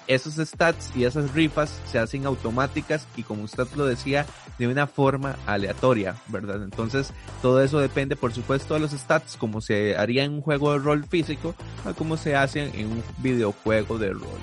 esos 0.08 0.36
stats 0.36 0.92
y 0.96 1.06
esas 1.06 1.34
rifas 1.34 1.80
se 1.86 2.00
hacen 2.00 2.26
automáticas 2.26 3.08
y 3.16 3.24
como 3.24 3.44
usted 3.44 3.68
lo 3.76 3.86
decía, 3.86 4.26
de 4.58 4.68
una 4.68 4.88
forma 4.88 5.38
aleatoria, 5.46 6.16
¿verdad? 6.28 6.64
Entonces, 6.64 7.14
todo 7.42 7.62
eso 7.62 7.80
depende, 7.80 8.16
por 8.16 8.34
supuesto, 8.34 8.74
de 8.74 8.82
los 8.82 8.92
stats, 8.92 9.38
como 9.38 9.62
se 9.62 9.96
haría 9.98 10.24
en 10.24 10.34
un 10.34 10.42
juego 10.42 10.74
de 10.74 10.80
rol 10.80 11.06
físico, 11.06 11.56
a 11.86 11.94
como 11.94 12.18
se 12.18 12.36
hace 12.36 12.66
en 12.80 12.88
un 12.88 13.04
videojuego 13.20 13.98
de 13.98 14.14
rol. 14.14 14.40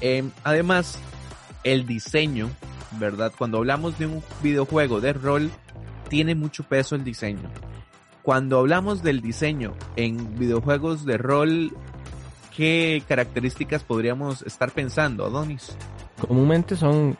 Em, 0.00 0.30
además, 0.42 0.98
el 1.62 1.86
diseño, 1.86 2.50
¿verdad? 2.98 3.32
Cuando 3.36 3.58
hablamos 3.58 3.98
de 3.98 4.06
un 4.06 4.22
videojuego 4.42 5.00
de 5.00 5.12
rol, 5.12 5.50
tiene 6.08 6.34
mucho 6.34 6.62
peso 6.64 6.94
el 6.94 7.04
diseño. 7.04 7.50
Cuando 8.22 8.58
hablamos 8.58 9.02
del 9.02 9.20
diseño 9.20 9.74
en 9.96 10.38
videojuegos 10.38 11.04
de 11.04 11.18
rol, 11.18 11.76
¿qué 12.56 13.02
características 13.06 13.82
podríamos 13.82 14.42
estar 14.42 14.70
pensando, 14.70 15.24
Adonis? 15.24 15.76
Comúnmente 16.20 16.76
son 16.76 17.16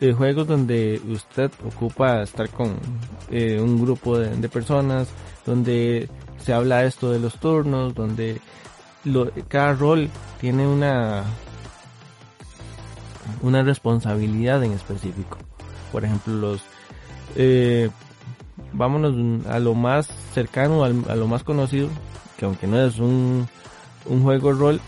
eh, 0.00 0.12
juegos 0.12 0.46
donde 0.46 1.00
usted 1.08 1.50
ocupa 1.66 2.22
estar 2.22 2.48
con 2.50 2.76
eh, 3.30 3.60
un 3.60 3.80
grupo 3.80 4.18
de, 4.18 4.48
personas, 4.48 5.08
donde 5.44 6.08
se 6.38 6.52
habla 6.52 6.84
esto 6.84 7.10
de 7.10 7.20
los 7.20 7.34
turnos, 7.38 7.94
donde 7.94 8.40
cada 9.48 9.72
rol 9.74 10.10
tiene 10.40 10.66
una 10.66 11.24
una 13.42 13.62
responsabilidad 13.62 14.62
en 14.64 14.72
específico. 14.72 15.38
Por 15.92 16.04
ejemplo, 16.04 16.34
los 16.34 16.62
eh, 17.36 17.90
vámonos 18.72 19.46
a 19.46 19.58
lo 19.58 19.74
más 19.74 20.06
cercano, 20.32 20.84
a 20.84 20.88
lo 20.90 21.26
más 21.26 21.44
conocido, 21.44 21.88
que 22.36 22.44
aunque 22.44 22.66
no 22.66 22.80
es 22.80 22.98
un 22.98 23.48
un 24.08 24.22
juego 24.22 24.52
rol 24.52 24.80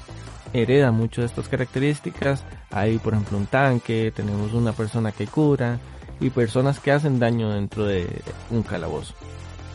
hereda 0.53 0.91
mucho 0.91 1.21
de 1.21 1.27
estas 1.27 1.49
características. 1.49 2.45
Hay, 2.71 2.99
por 2.99 3.15
ejemplo, 3.15 3.39
un 3.39 3.47
tanque, 3.47 4.13
tenemos 4.15 4.53
una 4.53 4.73
persona 4.73 5.13
que 5.13 5.27
cura 5.27 5.79
y 6.21 6.31
personas 6.31 6.81
que 6.81 6.93
hacen 6.93 7.19
daño 7.19 7.51
dentro 7.51 7.87
de 7.87 8.07
un 8.51 8.63
calabozo. 8.63 9.15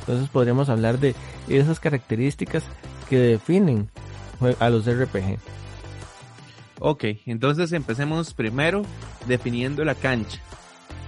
Entonces 0.01 0.29
podríamos 0.29 0.69
hablar 0.69 0.99
de 0.99 1.15
esas 1.47 1.79
características 1.79 2.63
que 3.09 3.17
definen 3.17 3.89
a 4.59 4.69
los 4.69 4.85
RPG. 4.85 5.39
Ok, 6.79 7.05
entonces 7.25 7.71
empecemos 7.71 8.33
primero 8.33 8.83
definiendo 9.27 9.83
la 9.85 9.95
cancha, 9.95 10.39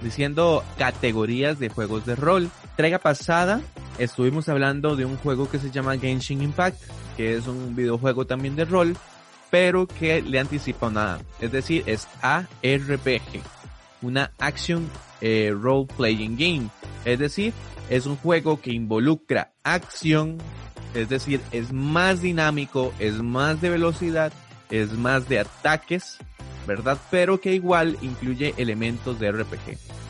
diciendo 0.02 0.64
categorías 0.78 1.58
de 1.58 1.68
juegos 1.68 2.06
de 2.06 2.16
rol. 2.16 2.50
Trega 2.78 3.00
pasada 3.00 3.60
estuvimos 3.98 4.48
hablando 4.48 4.94
de 4.94 5.04
un 5.04 5.16
juego 5.16 5.50
que 5.50 5.58
se 5.58 5.72
llama 5.72 5.98
Genshin 5.98 6.42
Impact, 6.42 6.80
que 7.16 7.34
es 7.34 7.48
un 7.48 7.74
videojuego 7.74 8.24
también 8.24 8.54
de 8.54 8.64
rol, 8.64 8.96
pero 9.50 9.88
que 9.88 10.22
le 10.22 10.38
anticipa 10.38 10.88
nada. 10.88 11.20
Es 11.40 11.50
decir, 11.50 11.82
es 11.86 12.06
ARPG, 12.22 13.42
una 14.00 14.30
Action 14.38 14.88
eh, 15.20 15.52
Role 15.60 15.88
Playing 15.96 16.36
Game. 16.36 16.68
Es 17.04 17.18
decir, 17.18 17.52
es 17.90 18.06
un 18.06 18.14
juego 18.14 18.60
que 18.60 18.72
involucra 18.72 19.54
acción, 19.64 20.38
es 20.94 21.08
decir, 21.08 21.40
es 21.50 21.72
más 21.72 22.22
dinámico, 22.22 22.94
es 23.00 23.20
más 23.20 23.60
de 23.60 23.70
velocidad, 23.70 24.32
es 24.70 24.92
más 24.92 25.28
de 25.28 25.40
ataques, 25.40 26.18
¿verdad? 26.64 26.96
Pero 27.10 27.40
que 27.40 27.54
igual 27.56 27.98
incluye 28.02 28.54
elementos 28.56 29.18
de 29.18 29.32
RPG. 29.32 30.07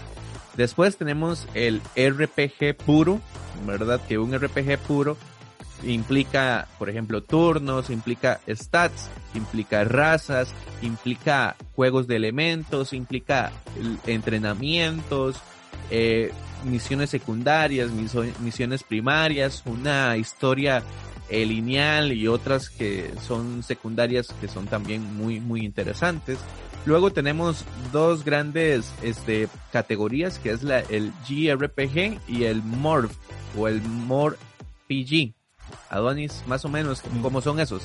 Después 0.59 0.97
tenemos 0.97 1.47
el 1.55 1.81
RPG 1.97 2.77
puro, 2.85 3.21
¿verdad? 3.65 4.01
Que 4.09 4.19
un 4.19 4.37
RPG 4.37 4.77
puro 4.89 5.17
implica, 5.85 6.67
por 6.81 6.91
ejemplo, 6.91 7.23
turnos, 7.23 7.91
implica 7.91 8.41
stats, 8.53 9.09
implica 9.37 9.85
razas, 9.85 10.53
implica 10.83 11.55
juegos 11.77 12.09
de 12.09 12.17
elementos, 12.17 12.93
implica 12.93 13.53
entrenamientos, 14.05 15.37
eh, 15.93 16.33
misiones 16.65 17.11
secundarias, 17.11 17.93
misiones 18.41 18.83
primarias, 18.83 19.63
una 19.65 20.17
historia 20.17 20.83
eh, 21.29 21.47
lineal 21.47 22.13
y 22.13 22.27
otras 22.27 22.69
que 22.69 23.13
son 23.25 23.63
secundarias 23.63 24.35
que 24.41 24.49
son 24.49 24.67
también 24.67 25.05
muy 25.15 25.39
muy 25.39 25.65
interesantes. 25.65 26.41
Luego 26.87 27.11
tenemos 27.11 27.65
dos 27.93 28.25
grandes 28.25 28.93
este, 29.03 29.49
categorías 29.73 30.39
que 30.39 30.51
es 30.51 30.63
la, 30.63 30.81
el 30.81 31.13
GRPG 31.29 32.21
y 32.29 32.45
el 32.45 32.63
MORPH 32.63 33.13
o 33.57 33.69
el 33.69 33.83
MORPG 33.83 34.39
PG. 34.89 35.35
Adonis, 35.91 36.43
más 36.47 36.65
o 36.65 36.69
menos, 36.69 37.03
¿cómo 37.23 37.41
son 37.41 37.61
esos? 37.61 37.83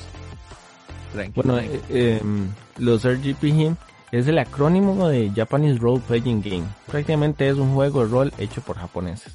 Bueno, 1.34 1.58
eh, 1.58 2.18
em, 2.20 2.48
los 2.78 3.04
RGPG 3.04 3.76
es 4.10 4.26
el 4.26 4.38
acrónimo 4.38 5.08
de 5.08 5.30
Japanese 5.34 5.78
Role 5.78 6.02
Playing 6.08 6.42
Game. 6.42 6.64
Prácticamente 6.86 7.48
es 7.48 7.56
un 7.56 7.74
juego 7.74 8.04
de 8.04 8.10
rol 8.10 8.32
hecho 8.38 8.62
por 8.62 8.76
japoneses. 8.76 9.32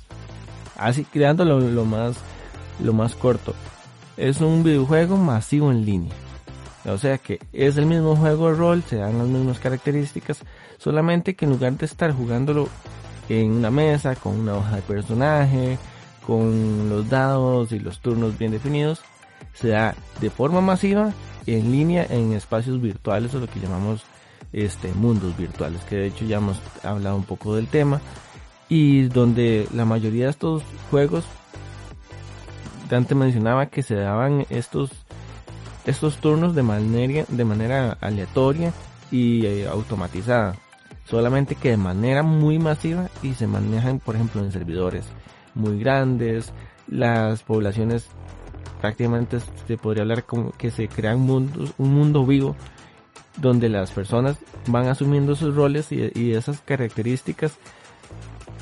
Así 0.75 1.05
creándolo 1.05 1.59
lo 1.59 1.85
más, 1.85 2.17
lo 2.83 2.91
más 2.91 3.15
corto. 3.15 3.53
Es 4.17 4.41
un 4.41 4.63
videojuego 4.63 5.15
masivo 5.15 5.71
en 5.71 5.85
línea. 5.85 6.13
O 6.85 6.97
sea 6.97 7.17
que 7.17 7.39
es 7.51 7.77
el 7.77 7.85
mismo 7.85 8.15
juego 8.15 8.49
de 8.49 8.55
rol, 8.55 8.83
se 8.83 8.97
dan 8.97 9.17
las 9.17 9.27
mismas 9.27 9.59
características, 9.59 10.39
solamente 10.77 11.35
que 11.35 11.45
en 11.45 11.51
lugar 11.51 11.73
de 11.73 11.85
estar 11.85 12.11
jugándolo 12.11 12.69
en 13.27 13.51
una 13.51 13.69
mesa 13.69 14.15
con 14.15 14.39
una 14.39 14.55
hoja 14.55 14.77
de 14.77 14.81
personaje, 14.81 15.77
con 16.25 16.89
los 16.89 17.09
dados 17.09 17.71
y 17.71 17.79
los 17.79 17.99
turnos 17.99 18.37
bien 18.37 18.51
definidos, 18.51 19.01
se 19.53 19.69
da 19.69 19.95
de 20.21 20.29
forma 20.29 20.61
masiva 20.61 21.13
en 21.45 21.71
línea 21.71 22.05
en 22.09 22.33
espacios 22.33 22.81
virtuales 22.81 23.33
o 23.33 23.39
lo 23.39 23.47
que 23.47 23.59
llamamos 23.59 24.03
este 24.53 24.91
mundos 24.93 25.37
virtuales, 25.37 25.81
que 25.83 25.95
de 25.95 26.07
hecho 26.07 26.25
ya 26.25 26.37
hemos 26.37 26.59
hablado 26.83 27.15
un 27.15 27.23
poco 27.23 27.55
del 27.55 27.67
tema 27.67 28.01
y 28.67 29.03
donde 29.03 29.67
la 29.73 29.85
mayoría 29.85 30.25
de 30.25 30.31
estos 30.31 30.63
juegos 30.89 31.25
Dante 32.89 33.13
mencionaba 33.13 33.67
que 33.67 33.83
se 33.83 33.95
daban 33.95 34.45
estos, 34.49 34.89
estos 35.85 36.17
turnos 36.17 36.55
de 36.55 36.63
manera, 36.63 37.25
de 37.27 37.45
manera 37.45 37.97
aleatoria 38.01 38.73
y 39.11 39.45
eh, 39.45 39.67
automatizada. 39.67 40.55
Solamente 41.05 41.55
que 41.55 41.71
de 41.71 41.77
manera 41.77 42.21
muy 42.21 42.59
masiva 42.59 43.09
y 43.23 43.33
se 43.33 43.47
manejan, 43.47 43.99
por 43.99 44.15
ejemplo, 44.15 44.41
en 44.43 44.51
servidores 44.51 45.05
muy 45.55 45.79
grandes. 45.79 46.53
Las 46.87 47.43
poblaciones 47.43 48.07
prácticamente 48.79 49.39
se 49.67 49.77
podría 49.77 50.03
hablar 50.03 50.23
como 50.25 50.51
que 50.51 50.71
se 50.71 50.87
crean 50.87 51.19
mundos, 51.19 51.73
un 51.77 51.93
mundo 51.93 52.25
vivo 52.25 52.55
donde 53.37 53.69
las 53.69 53.91
personas 53.91 54.37
van 54.67 54.87
asumiendo 54.87 55.35
sus 55.35 55.55
roles 55.55 55.91
y, 55.91 56.11
y 56.13 56.33
esas 56.33 56.61
características 56.61 57.57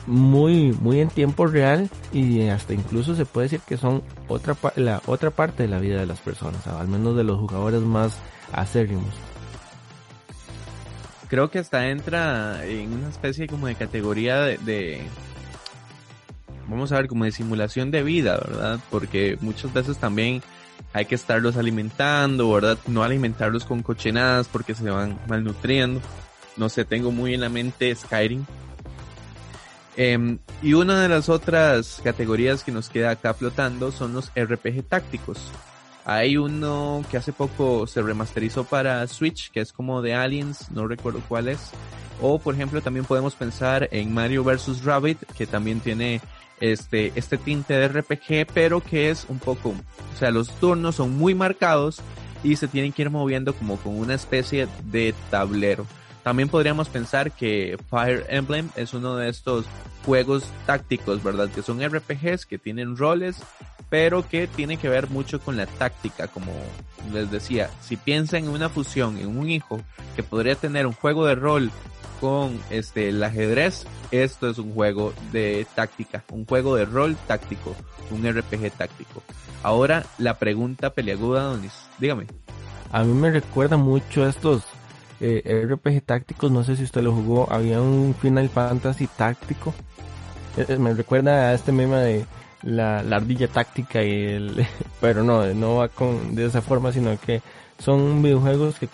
muy 0.07 0.71
muy 0.71 1.01
en 1.01 1.09
tiempo 1.09 1.45
real 1.47 1.89
y 2.13 2.47
hasta 2.47 2.73
incluso 2.73 3.15
se 3.15 3.25
puede 3.25 3.45
decir 3.45 3.59
que 3.67 3.77
son 3.77 4.01
otra 4.27 4.55
la 4.77 5.01
otra 5.05 5.31
parte 5.31 5.63
de 5.63 5.69
la 5.69 5.79
vida 5.79 5.99
de 5.99 6.05
las 6.05 6.19
personas, 6.19 6.65
al 6.65 6.87
menos 6.87 7.15
de 7.15 7.23
los 7.23 7.39
jugadores 7.39 7.81
más 7.81 8.17
acérrimos. 8.53 9.13
Creo 11.27 11.51
que 11.51 11.59
hasta 11.59 11.89
entra 11.89 12.65
en 12.65 12.93
una 12.93 13.09
especie 13.09 13.47
como 13.47 13.67
de 13.67 13.75
categoría 13.75 14.39
de, 14.39 15.01
vamos 16.69 16.93
a 16.93 16.95
ver 16.95 17.07
como 17.07 17.25
de 17.25 17.31
simulación 17.31 17.91
de 17.91 18.01
vida, 18.01 18.37
¿verdad? 18.37 18.79
Porque 18.89 19.37
muchas 19.41 19.73
veces 19.73 19.97
también 19.97 20.41
hay 20.93 21.05
que 21.05 21.15
estarlos 21.15 21.57
alimentando, 21.57 22.49
¿verdad? 22.51 22.77
No 22.87 23.03
alimentarlos 23.03 23.65
con 23.65 23.83
cochenadas 23.83 24.47
porque 24.47 24.73
se 24.73 24.89
van 24.89 25.19
malnutriendo. 25.27 25.99
No 26.55 26.69
sé, 26.69 26.85
tengo 26.85 27.11
muy 27.11 27.33
en 27.33 27.41
la 27.41 27.49
mente 27.49 27.93
Skyrim, 27.93 28.45
Em, 29.97 30.37
y 30.61 30.73
una 30.73 31.01
de 31.01 31.09
las 31.09 31.27
otras 31.27 31.99
categorías 32.03 32.63
que 32.63 32.71
nos 32.71 32.87
queda 32.87 33.09
acá 33.09 33.33
flotando 33.33 33.91
son 33.91 34.13
los 34.13 34.31
RPG 34.35 34.83
tácticos. 34.83 35.39
Hay 36.05 36.37
uno 36.37 37.03
que 37.09 37.17
hace 37.17 37.33
poco 37.33 37.87
se 37.87 38.01
remasterizó 38.03 38.63
para 38.63 39.05
Switch, 39.07 39.51
que 39.51 39.59
es 39.59 39.73
como 39.73 40.03
de 40.03 40.13
Aliens, 40.13 40.71
no 40.71 40.87
recuerdo 40.87 41.21
cuál 41.27 41.47
es. 41.49 41.71
O 42.21 42.37
por 42.39 42.53
ejemplo 42.53 42.81
también 42.81 43.05
podemos 43.05 43.35
pensar 43.35 43.89
en 43.91 44.13
Mario 44.13 44.43
vs. 44.43 44.85
Rabbit, 44.85 45.17
que 45.35 45.47
también 45.47 45.79
tiene 45.79 46.21
este, 46.59 47.11
este 47.15 47.37
tinte 47.37 47.73
de 47.73 47.87
RPG, 47.87 48.47
pero 48.53 48.81
que 48.81 49.09
es 49.09 49.25
un 49.29 49.39
poco, 49.39 49.69
o 49.69 50.17
sea, 50.17 50.31
los 50.31 50.49
turnos 50.59 50.95
son 50.95 51.17
muy 51.17 51.35
marcados 51.35 52.01
y 52.43 52.55
se 52.55 52.67
tienen 52.67 52.93
que 52.93 53.01
ir 53.01 53.09
moviendo 53.09 53.53
como 53.53 53.77
con 53.77 53.97
una 53.97 54.13
especie 54.13 54.67
de 54.85 55.13
tablero. 55.31 55.85
También 56.27 56.49
podríamos 56.49 56.89
pensar 56.89 57.31
que 57.31 57.77
Fire 57.89 58.25
Emblem 58.27 58.67
es 58.75 58.93
uno 58.93 59.15
de 59.15 59.29
estos 59.29 59.63
juegos 60.05 60.43
tácticos, 60.65 61.23
¿verdad? 61.23 61.47
Que 61.47 61.61
son 61.61 61.81
RPGs 61.81 62.45
que 62.45 62.57
tienen 62.57 62.97
roles, 62.97 63.37
pero 63.89 64.27
que 64.27 64.45
tienen 64.45 64.77
que 64.77 64.89
ver 64.89 65.09
mucho 65.09 65.39
con 65.39 65.55
la 65.55 65.67
táctica, 65.67 66.27
como 66.27 66.51
les 67.13 67.31
decía. 67.31 67.69
Si 67.79 67.95
piensan 67.95 68.43
en 68.43 68.49
una 68.49 68.67
fusión, 68.67 69.17
en 69.19 69.37
un 69.37 69.49
hijo 69.49 69.79
que 70.17 70.23
podría 70.23 70.55
tener 70.55 70.85
un 70.85 70.91
juego 70.91 71.25
de 71.25 71.35
rol 71.35 71.71
con 72.19 72.59
este 72.71 73.07
el 73.07 73.23
ajedrez, 73.23 73.87
esto 74.11 74.49
es 74.49 74.57
un 74.57 74.73
juego 74.73 75.13
de 75.31 75.65
táctica, 75.75 76.25
un 76.33 76.45
juego 76.45 76.75
de 76.75 76.83
rol 76.83 77.15
táctico, 77.25 77.73
un 78.11 78.29
RPG 78.29 78.71
táctico. 78.71 79.23
Ahora 79.63 80.03
la 80.17 80.37
pregunta 80.37 80.89
peliaguda, 80.89 81.43
Donis, 81.43 81.87
dígame. 81.99 82.27
A 82.91 83.05
mí 83.05 83.13
me 83.13 83.31
recuerda 83.31 83.77
mucho 83.77 84.27
estos 84.27 84.63
eh, 85.19 85.65
RPG 85.67 86.03
tácticos, 86.03 86.51
no 86.51 86.63
sé 86.63 86.75
si 86.75 86.83
usted 86.83 87.01
lo 87.01 87.11
jugó, 87.11 87.51
había 87.51 87.81
un 87.81 88.15
Final 88.19 88.49
Fantasy 88.49 89.07
táctico. 89.07 89.73
Eh, 90.57 90.65
eh, 90.69 90.77
me 90.77 90.93
recuerda 90.93 91.49
a 91.49 91.53
este 91.53 91.71
meme 91.71 91.97
de 91.97 92.25
la, 92.63 92.99
ardilla 92.99 93.47
táctica 93.47 94.03
y 94.03 94.11
el, 94.11 94.67
pero 95.01 95.23
no, 95.23 95.45
no 95.53 95.77
va 95.77 95.89
con, 95.89 96.35
de 96.35 96.45
esa 96.45 96.61
forma, 96.61 96.91
sino 96.91 97.19
que 97.19 97.41
son 97.79 98.21
videojuegos 98.21 98.79
que 98.79 98.87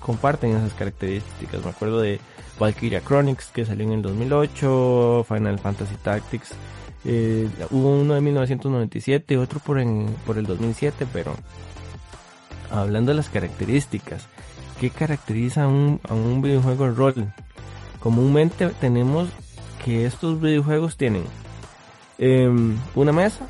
comparten 0.00 0.56
esas 0.56 0.74
características. 0.74 1.64
Me 1.64 1.70
acuerdo 1.70 2.00
de 2.00 2.20
Valkyria 2.58 3.00
Chronicles 3.00 3.50
que 3.52 3.64
salió 3.64 3.84
en 3.84 3.92
el 3.94 4.02
2008, 4.02 5.26
Final 5.28 5.58
Fantasy 5.58 5.94
Tactics, 6.02 6.52
hubo 7.70 8.00
uno 8.00 8.14
de 8.14 8.20
1997, 8.20 9.38
otro 9.38 9.60
por, 9.60 9.78
en, 9.78 10.06
por 10.26 10.38
el 10.38 10.46
2007, 10.46 11.06
pero 11.12 11.34
hablando 12.70 13.12
de 13.12 13.16
las 13.16 13.28
características, 13.28 14.26
¿Qué 14.80 14.90
caracteriza 14.90 15.64
a 15.64 15.68
un, 15.68 16.00
a 16.08 16.12
un 16.12 16.42
videojuego 16.42 16.84
de 16.84 16.90
rol? 16.92 17.32
Comúnmente 17.98 18.68
tenemos 18.80 19.28
que 19.84 20.04
estos 20.04 20.40
videojuegos 20.40 20.96
tienen 20.96 21.24
em, 22.18 22.76
una 22.94 23.12
mesa, 23.12 23.46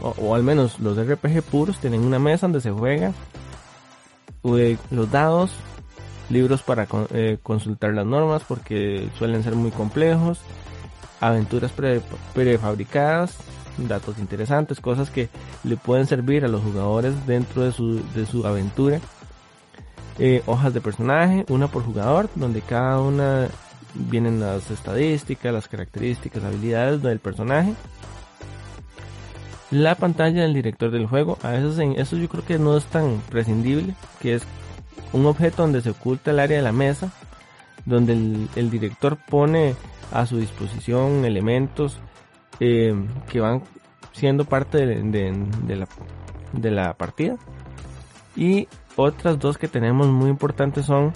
o, 0.00 0.34
al 0.34 0.42
menos 0.42 0.80
los 0.80 0.98
RPG 0.98 1.42
puros 1.42 1.78
tienen 1.78 2.04
una 2.04 2.18
mesa 2.18 2.46
donde 2.46 2.60
se 2.60 2.72
juega, 2.72 3.12
los 4.42 5.10
dados, 5.10 5.52
libros 6.30 6.62
para 6.62 6.88
eh, 7.10 7.38
consultar 7.42 7.94
las 7.94 8.06
normas 8.06 8.42
porque 8.46 9.08
suelen 9.18 9.44
ser 9.44 9.54
muy 9.54 9.70
complejos, 9.70 10.40
aventuras 11.20 11.72
prefabricadas, 12.34 13.36
datos 13.78 14.18
interesantes, 14.18 14.80
cosas 14.80 15.10
que 15.10 15.28
le 15.62 15.76
pueden 15.76 16.06
servir 16.06 16.44
a 16.44 16.48
los 16.48 16.62
jugadores 16.62 17.26
dentro 17.26 17.62
de 17.62 17.72
su, 17.72 18.02
de 18.14 18.26
su 18.26 18.46
aventura 18.46 19.00
eh, 20.18 20.42
hojas 20.46 20.72
de 20.72 20.80
personaje, 20.80 21.44
una 21.48 21.68
por 21.68 21.84
jugador, 21.84 22.30
donde 22.34 22.62
cada 22.62 23.00
una 23.00 23.48
vienen 23.94 24.40
las 24.40 24.70
estadísticas, 24.70 25.52
las 25.52 25.68
características, 25.68 26.44
habilidades 26.44 27.02
del 27.02 27.18
personaje. 27.18 27.74
La 29.70 29.94
pantalla 29.96 30.42
del 30.42 30.54
director 30.54 30.90
del 30.90 31.06
juego, 31.06 31.38
a 31.42 31.50
veces 31.50 31.78
en 31.78 31.92
eso 31.98 32.16
yo 32.16 32.28
creo 32.28 32.44
que 32.44 32.58
no 32.58 32.76
es 32.76 32.84
tan 32.86 33.20
prescindible, 33.28 33.94
que 34.20 34.34
es 34.34 34.42
un 35.12 35.26
objeto 35.26 35.62
donde 35.62 35.82
se 35.82 35.90
oculta 35.90 36.30
el 36.30 36.38
área 36.38 36.58
de 36.58 36.62
la 36.62 36.72
mesa, 36.72 37.10
donde 37.84 38.12
el, 38.12 38.70
director 38.70 39.16
pone 39.16 39.74
a 40.12 40.24
su 40.26 40.38
disposición 40.38 41.24
elementos 41.24 41.98
eh, 42.60 42.94
que 43.28 43.40
van 43.40 43.62
siendo 44.12 44.44
parte 44.44 44.86
de, 44.86 45.76
la, 45.76 45.88
de 46.52 46.70
la 46.70 46.94
partida. 46.94 47.36
Y 48.36 48.68
otras 48.96 49.38
dos 49.38 49.58
que 49.58 49.68
tenemos 49.68 50.08
muy 50.08 50.30
importantes 50.30 50.86
son 50.86 51.12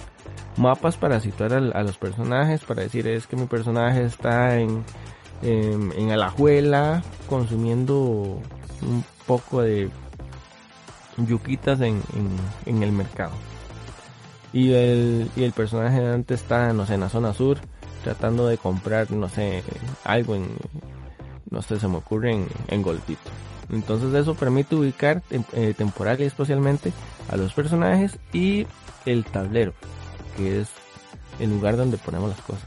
mapas 0.57 0.97
para 0.97 1.19
situar 1.19 1.53
a, 1.53 1.83
los 1.83 1.97
personajes, 1.97 2.63
para 2.63 2.83
decir 2.83 3.07
es 3.07 3.27
que 3.27 3.35
mi 3.35 3.45
personaje 3.45 4.03
está 4.03 4.57
en, 4.57 4.83
en, 5.41 6.11
Alajuela 6.11 7.01
consumiendo 7.27 8.39
un 8.81 9.03
poco 9.25 9.61
de 9.61 9.89
yuquitas 11.17 11.81
en, 11.81 12.01
en, 12.65 12.83
el 12.83 12.91
mercado. 12.91 13.31
Y 14.53 14.73
el, 14.73 15.31
y 15.35 15.43
el 15.43 15.53
personaje 15.53 15.99
de 15.99 16.07
Dante 16.07 16.33
está, 16.33 16.73
no 16.73 16.85
sé, 16.85 16.95
en 16.95 17.01
la 17.01 17.09
zona 17.09 17.33
sur, 17.33 17.57
tratando 18.03 18.47
de 18.47 18.57
comprar, 18.57 19.09
no 19.11 19.29
sé, 19.29 19.63
algo 20.03 20.35
en, 20.35 20.47
no 21.49 21.61
sé, 21.61 21.79
se 21.79 21.87
me 21.87 21.97
ocurre 21.97 22.33
en, 22.33 22.47
en 22.67 22.81
Golpito. 22.81 23.29
Entonces 23.71 24.13
eso 24.13 24.35
permite 24.35 24.75
ubicar 24.75 25.21
eh, 25.53 25.73
temporal 25.77 26.19
y 26.19 26.23
espacialmente 26.23 26.91
a 27.31 27.37
los 27.37 27.53
personajes 27.53 28.19
y 28.33 28.67
el 29.05 29.23
tablero, 29.25 29.73
que 30.37 30.61
es 30.61 30.69
el 31.39 31.49
lugar 31.49 31.77
donde 31.77 31.97
ponemos 31.97 32.29
las 32.29 32.41
cosas. 32.41 32.63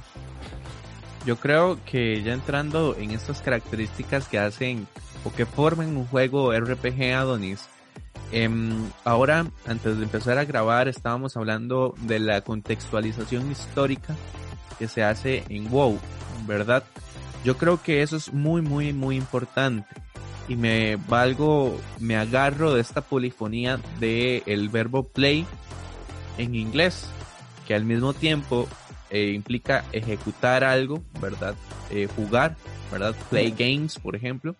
Yo 1.26 1.36
creo 1.36 1.78
que 1.84 2.22
ya 2.22 2.32
entrando 2.32 2.96
en 2.96 3.12
estas 3.12 3.40
características 3.40 4.28
que 4.28 4.38
hacen 4.38 4.86
o 5.24 5.32
que 5.32 5.46
forman 5.46 5.96
un 5.96 6.06
juego 6.06 6.52
RPG 6.52 7.14
Adonis, 7.14 7.66
em, 8.30 8.90
ahora 9.04 9.46
antes 9.66 9.96
de 9.96 10.04
empezar 10.04 10.38
a 10.38 10.44
grabar 10.44 10.88
estábamos 10.88 11.36
hablando 11.36 11.94
de 12.02 12.18
la 12.18 12.42
contextualización 12.42 13.50
histórica 13.50 14.14
que 14.78 14.88
se 14.88 15.02
hace 15.02 15.44
en 15.48 15.70
WoW, 15.70 15.98
¿verdad? 16.46 16.84
Yo 17.42 17.56
creo 17.56 17.82
que 17.82 18.02
eso 18.02 18.16
es 18.16 18.32
muy 18.32 18.60
muy 18.60 18.92
muy 18.92 19.16
importante 19.16 20.03
y 20.48 20.56
me 20.56 20.96
valgo, 20.96 21.78
me 22.00 22.16
agarro 22.16 22.74
de 22.74 22.80
esta 22.80 23.00
polifonía 23.00 23.80
de 23.98 24.42
el 24.46 24.68
verbo 24.68 25.04
play 25.04 25.46
en 26.38 26.54
inglés, 26.54 27.06
que 27.66 27.74
al 27.74 27.84
mismo 27.84 28.12
tiempo 28.12 28.68
eh, 29.10 29.32
implica 29.34 29.84
ejecutar 29.92 30.64
algo, 30.64 31.02
¿verdad? 31.20 31.54
Eh, 31.90 32.08
jugar, 32.14 32.56
¿verdad? 32.90 33.14
Play 33.30 33.54
games, 33.56 33.98
por 33.98 34.16
ejemplo. 34.16 34.54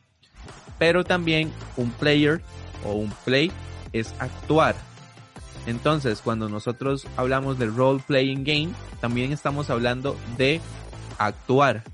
Pero 0.79 1.05
también 1.05 1.53
un 1.77 1.91
player 1.91 2.41
o 2.85 2.93
un 2.93 3.11
play 3.25 3.53
es 3.93 4.15
actuar. 4.19 4.75
Entonces, 5.67 6.21
cuando 6.23 6.49
nosotros 6.49 7.07
hablamos 7.17 7.59
de 7.59 7.67
role 7.67 8.03
playing 8.07 8.45
game, 8.45 8.69
también 9.01 9.33
estamos 9.33 9.71
hablando 9.71 10.17
de 10.37 10.61
actuar. 11.19 11.85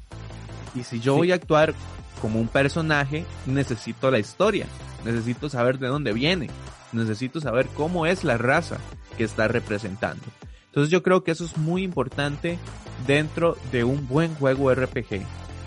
Y 0.75 0.83
si 0.85 1.01
yo 1.01 1.17
voy 1.17 1.33
a 1.33 1.37
actuar 1.37 1.75
como 2.21 2.41
un 2.41 2.49
personaje, 2.49 3.25
necesito 3.47 4.11
la 4.11 4.19
historia, 4.19 4.67
necesito 5.05 5.49
saber 5.49 5.79
de 5.79 5.89
dónde 5.89 6.13
viene, 6.13 6.51
necesito 6.93 7.41
saber 7.41 7.67
cómo 7.69 8.07
es 8.07 8.25
la 8.25 8.39
raza 8.39 8.79
que 9.17 9.25
está 9.25 9.49
representando. 9.49 10.25
Entonces 10.67 10.91
yo 10.91 11.03
creo 11.03 11.25
que 11.25 11.33
eso 11.33 11.45
es 11.45 11.57
muy 11.57 11.83
importante 11.83 12.59
dentro 13.07 13.57
de 13.73 13.85
un 13.85 14.07
buen 14.07 14.35
juego 14.37 14.73
RPG. 14.73 15.23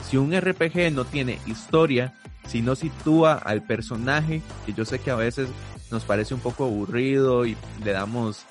Si 0.09 0.17
un 0.17 0.33
RPG 0.39 0.93
no 0.93 1.05
tiene 1.05 1.39
historia, 1.45 2.13
sino 2.47 2.75
sitúa 2.75 3.33
al 3.33 3.63
personaje, 3.63 4.41
que 4.65 4.73
yo 4.73 4.85
sé 4.85 4.99
que 4.99 5.11
a 5.11 5.15
veces 5.15 5.49
nos 5.91 6.03
parece 6.05 6.33
un 6.33 6.39
poco 6.39 6.65
aburrido 6.65 7.45
y 7.45 7.57
le 7.83 7.91
damos 7.91 8.45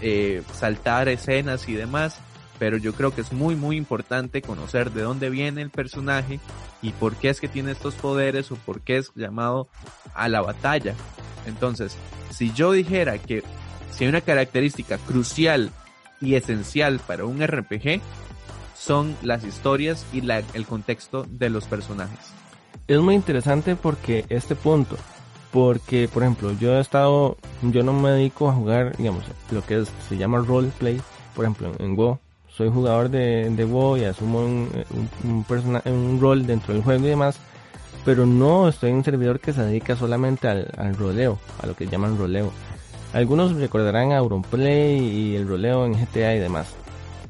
eh, 0.00 0.42
saltar 0.52 1.08
escenas 1.08 1.68
y 1.68 1.74
demás, 1.74 2.18
pero 2.62 2.76
yo 2.76 2.92
creo 2.92 3.12
que 3.12 3.22
es 3.22 3.32
muy 3.32 3.56
muy 3.56 3.76
importante 3.76 4.40
conocer 4.40 4.92
de 4.92 5.02
dónde 5.02 5.30
viene 5.30 5.62
el 5.62 5.70
personaje 5.70 6.38
y 6.80 6.92
por 6.92 7.16
qué 7.16 7.28
es 7.28 7.40
que 7.40 7.48
tiene 7.48 7.72
estos 7.72 7.94
poderes 7.94 8.52
o 8.52 8.54
por 8.54 8.82
qué 8.82 8.98
es 8.98 9.10
llamado 9.16 9.66
a 10.14 10.28
la 10.28 10.42
batalla. 10.42 10.94
Entonces, 11.44 11.96
si 12.30 12.52
yo 12.52 12.70
dijera 12.70 13.18
que 13.18 13.42
si 13.90 14.04
hay 14.04 14.10
una 14.10 14.20
característica 14.20 14.98
crucial 14.98 15.72
y 16.20 16.36
esencial 16.36 17.00
para 17.00 17.24
un 17.24 17.44
RPG, 17.44 18.00
son 18.78 19.16
las 19.22 19.42
historias 19.42 20.06
y 20.12 20.22
el 20.30 20.64
contexto 20.64 21.26
de 21.28 21.50
los 21.50 21.64
personajes. 21.64 22.32
Es 22.86 23.00
muy 23.00 23.16
interesante 23.16 23.74
porque 23.74 24.24
este 24.28 24.54
punto, 24.54 24.96
porque 25.50 26.06
por 26.06 26.22
ejemplo 26.22 26.52
yo 26.60 26.76
he 26.76 26.80
estado, 26.80 27.38
yo 27.60 27.82
no 27.82 27.92
me 27.92 28.10
dedico 28.10 28.48
a 28.48 28.52
jugar, 28.52 28.96
digamos, 28.98 29.24
lo 29.50 29.66
que 29.66 29.84
se 30.08 30.16
llama 30.16 30.38
roleplay, 30.38 31.00
por 31.34 31.44
ejemplo 31.44 31.72
en 31.80 31.96
WoW, 31.96 32.20
soy 32.56 32.68
jugador 32.70 33.08
de, 33.08 33.48
de 33.50 33.64
WoW 33.64 33.96
y 33.96 34.04
asumo 34.04 34.40
un, 34.40 34.68
un, 35.24 35.44
un 35.84 36.20
rol 36.20 36.46
dentro 36.46 36.74
del 36.74 36.82
juego 36.82 37.04
y 37.04 37.10
demás, 37.10 37.38
pero 38.04 38.26
no 38.26 38.68
estoy 38.68 38.90
en 38.90 38.96
un 38.96 39.04
servidor 39.04 39.40
que 39.40 39.52
se 39.52 39.62
dedica 39.62 39.96
solamente 39.96 40.48
al, 40.48 40.68
al 40.76 40.94
roleo, 40.94 41.38
a 41.62 41.66
lo 41.66 41.74
que 41.74 41.86
llaman 41.86 42.18
roleo. 42.18 42.52
Algunos 43.12 43.54
recordarán 43.56 44.12
a 44.12 44.18
Auronplay 44.18 44.98
y 44.98 45.36
el 45.36 45.46
roleo 45.46 45.84
en 45.84 45.92
GTA 45.94 46.34
y 46.34 46.38
demás. 46.38 46.74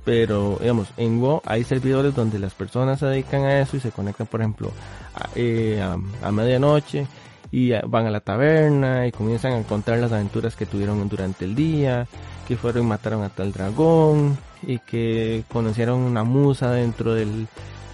Pero, 0.04 0.58
digamos, 0.60 0.88
en 0.96 1.20
WoW 1.20 1.42
hay 1.44 1.62
servidores 1.62 2.14
donde 2.14 2.38
las 2.40 2.54
personas 2.54 2.98
se 2.98 3.06
dedican 3.06 3.44
a 3.44 3.60
eso 3.60 3.76
y 3.76 3.80
se 3.80 3.92
conectan, 3.92 4.26
por 4.26 4.40
ejemplo, 4.40 4.72
a, 5.14 5.28
eh, 5.36 5.80
a, 6.22 6.32
medianoche 6.32 7.06
y 7.52 7.70
van 7.86 8.06
a 8.06 8.10
la 8.10 8.20
taberna 8.20 9.06
y 9.06 9.12
comienzan 9.12 9.52
a 9.52 9.62
contar 9.62 9.98
las 9.98 10.10
aventuras 10.10 10.56
que 10.56 10.66
tuvieron 10.66 11.08
durante 11.08 11.44
el 11.44 11.54
día, 11.54 12.08
que 12.48 12.56
fueron 12.56 12.84
y 12.84 12.86
mataron 12.86 13.22
a 13.22 13.28
tal 13.28 13.52
dragón 13.52 14.36
y 14.62 14.78
que 14.78 15.44
conocieron 15.52 16.00
una 16.00 16.24
musa 16.24 16.70
dentro 16.72 17.14
de 17.14 17.26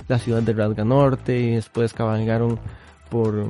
la 0.09 0.19
ciudad 0.19 0.43
de 0.43 0.53
Radga 0.53 0.85
Norte 0.85 1.39
y 1.39 1.55
después 1.55 1.93
cabalgaron 1.93 2.59
por 3.11 3.47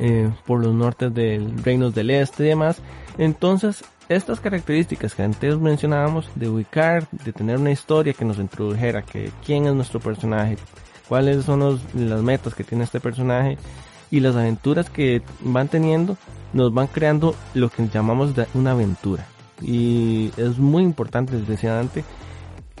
eh, 0.00 0.30
por 0.44 0.62
los 0.62 0.74
nortes 0.74 1.14
del 1.14 1.62
reinos 1.62 1.94
del 1.94 2.10
este 2.10 2.44
y 2.44 2.48
demás. 2.48 2.78
Entonces, 3.18 3.84
estas 4.08 4.40
características 4.40 5.14
que 5.14 5.22
antes 5.22 5.58
mencionábamos 5.58 6.28
de 6.34 6.48
ubicar, 6.48 7.08
de 7.10 7.32
tener 7.32 7.58
una 7.58 7.70
historia 7.70 8.12
que 8.12 8.24
nos 8.24 8.38
introdujera, 8.38 9.02
que 9.02 9.30
quién 9.44 9.66
es 9.66 9.74
nuestro 9.74 10.00
personaje, 10.00 10.56
cuáles 11.08 11.44
son 11.44 11.80
las 11.94 12.22
metas 12.22 12.54
que 12.54 12.64
tiene 12.64 12.84
este 12.84 13.00
personaje 13.00 13.58
y 14.10 14.20
las 14.20 14.36
aventuras 14.36 14.90
que 14.90 15.22
van 15.40 15.68
teniendo, 15.68 16.16
nos 16.52 16.72
van 16.72 16.88
creando 16.88 17.34
lo 17.54 17.68
que 17.68 17.88
llamamos 17.88 18.32
una 18.54 18.72
aventura. 18.72 19.26
Y 19.60 20.32
es 20.36 20.58
muy 20.58 20.82
importante, 20.82 21.32
les 21.32 21.48
decía 21.48 21.80
antes, 21.80 22.04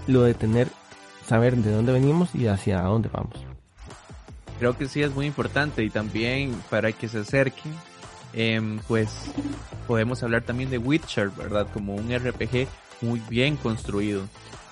lo 0.06 0.22
de 0.22 0.34
tener, 0.34 0.68
saber 1.26 1.56
de 1.56 1.72
dónde 1.72 1.92
venimos 1.92 2.34
y 2.34 2.46
hacia 2.46 2.82
dónde 2.82 3.08
vamos 3.12 3.46
creo 4.58 4.76
que 4.76 4.88
sí 4.88 5.02
es 5.02 5.14
muy 5.14 5.26
importante 5.26 5.82
y 5.82 5.90
también 5.90 6.54
para 6.70 6.92
que 6.92 7.08
se 7.08 7.18
acerquen, 7.20 7.72
em, 8.32 8.78
pues 8.88 9.30
podemos 9.86 10.22
hablar 10.22 10.42
también 10.42 10.70
de 10.70 10.78
Witcher, 10.78 11.30
¿verdad? 11.30 11.68
Como 11.72 11.94
un 11.94 12.10
RPG 12.12 12.68
muy 13.00 13.20
bien 13.28 13.56
construido. 13.56 14.26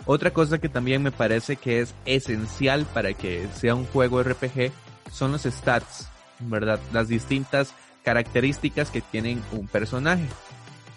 Otra 0.07 0.33
cosa 0.33 0.59
que 0.59 0.69
también 0.69 1.03
me 1.03 1.13
parece 1.13 1.57
que 1.57 1.81
es 1.81 1.95
esencial 2.05 2.85
para 2.87 3.15
que 3.15 3.47
sea 3.55 3.75
un 3.75 3.87
juego 3.87 4.23
RPG 4.23 4.71
son 5.11 5.33
los 5.33 5.43
stats, 5.43 6.09
¿verdad? 6.41 6.79
Las 6.93 7.09
distintas 7.09 7.75
características 8.03 8.91
que 8.91 9.01
tienen 9.01 9.43
un 9.53 9.67
personaje. 9.67 10.27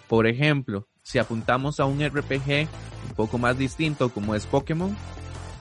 Por 0.08 0.26
ejemplo, 0.26 0.86
si 1.08 1.18
apuntamos 1.18 1.80
a 1.80 1.86
un 1.86 2.06
RPG 2.06 2.68
un 3.08 3.14
poco 3.16 3.38
más 3.38 3.56
distinto 3.56 4.10
como 4.10 4.34
es 4.34 4.44
Pokémon, 4.44 4.94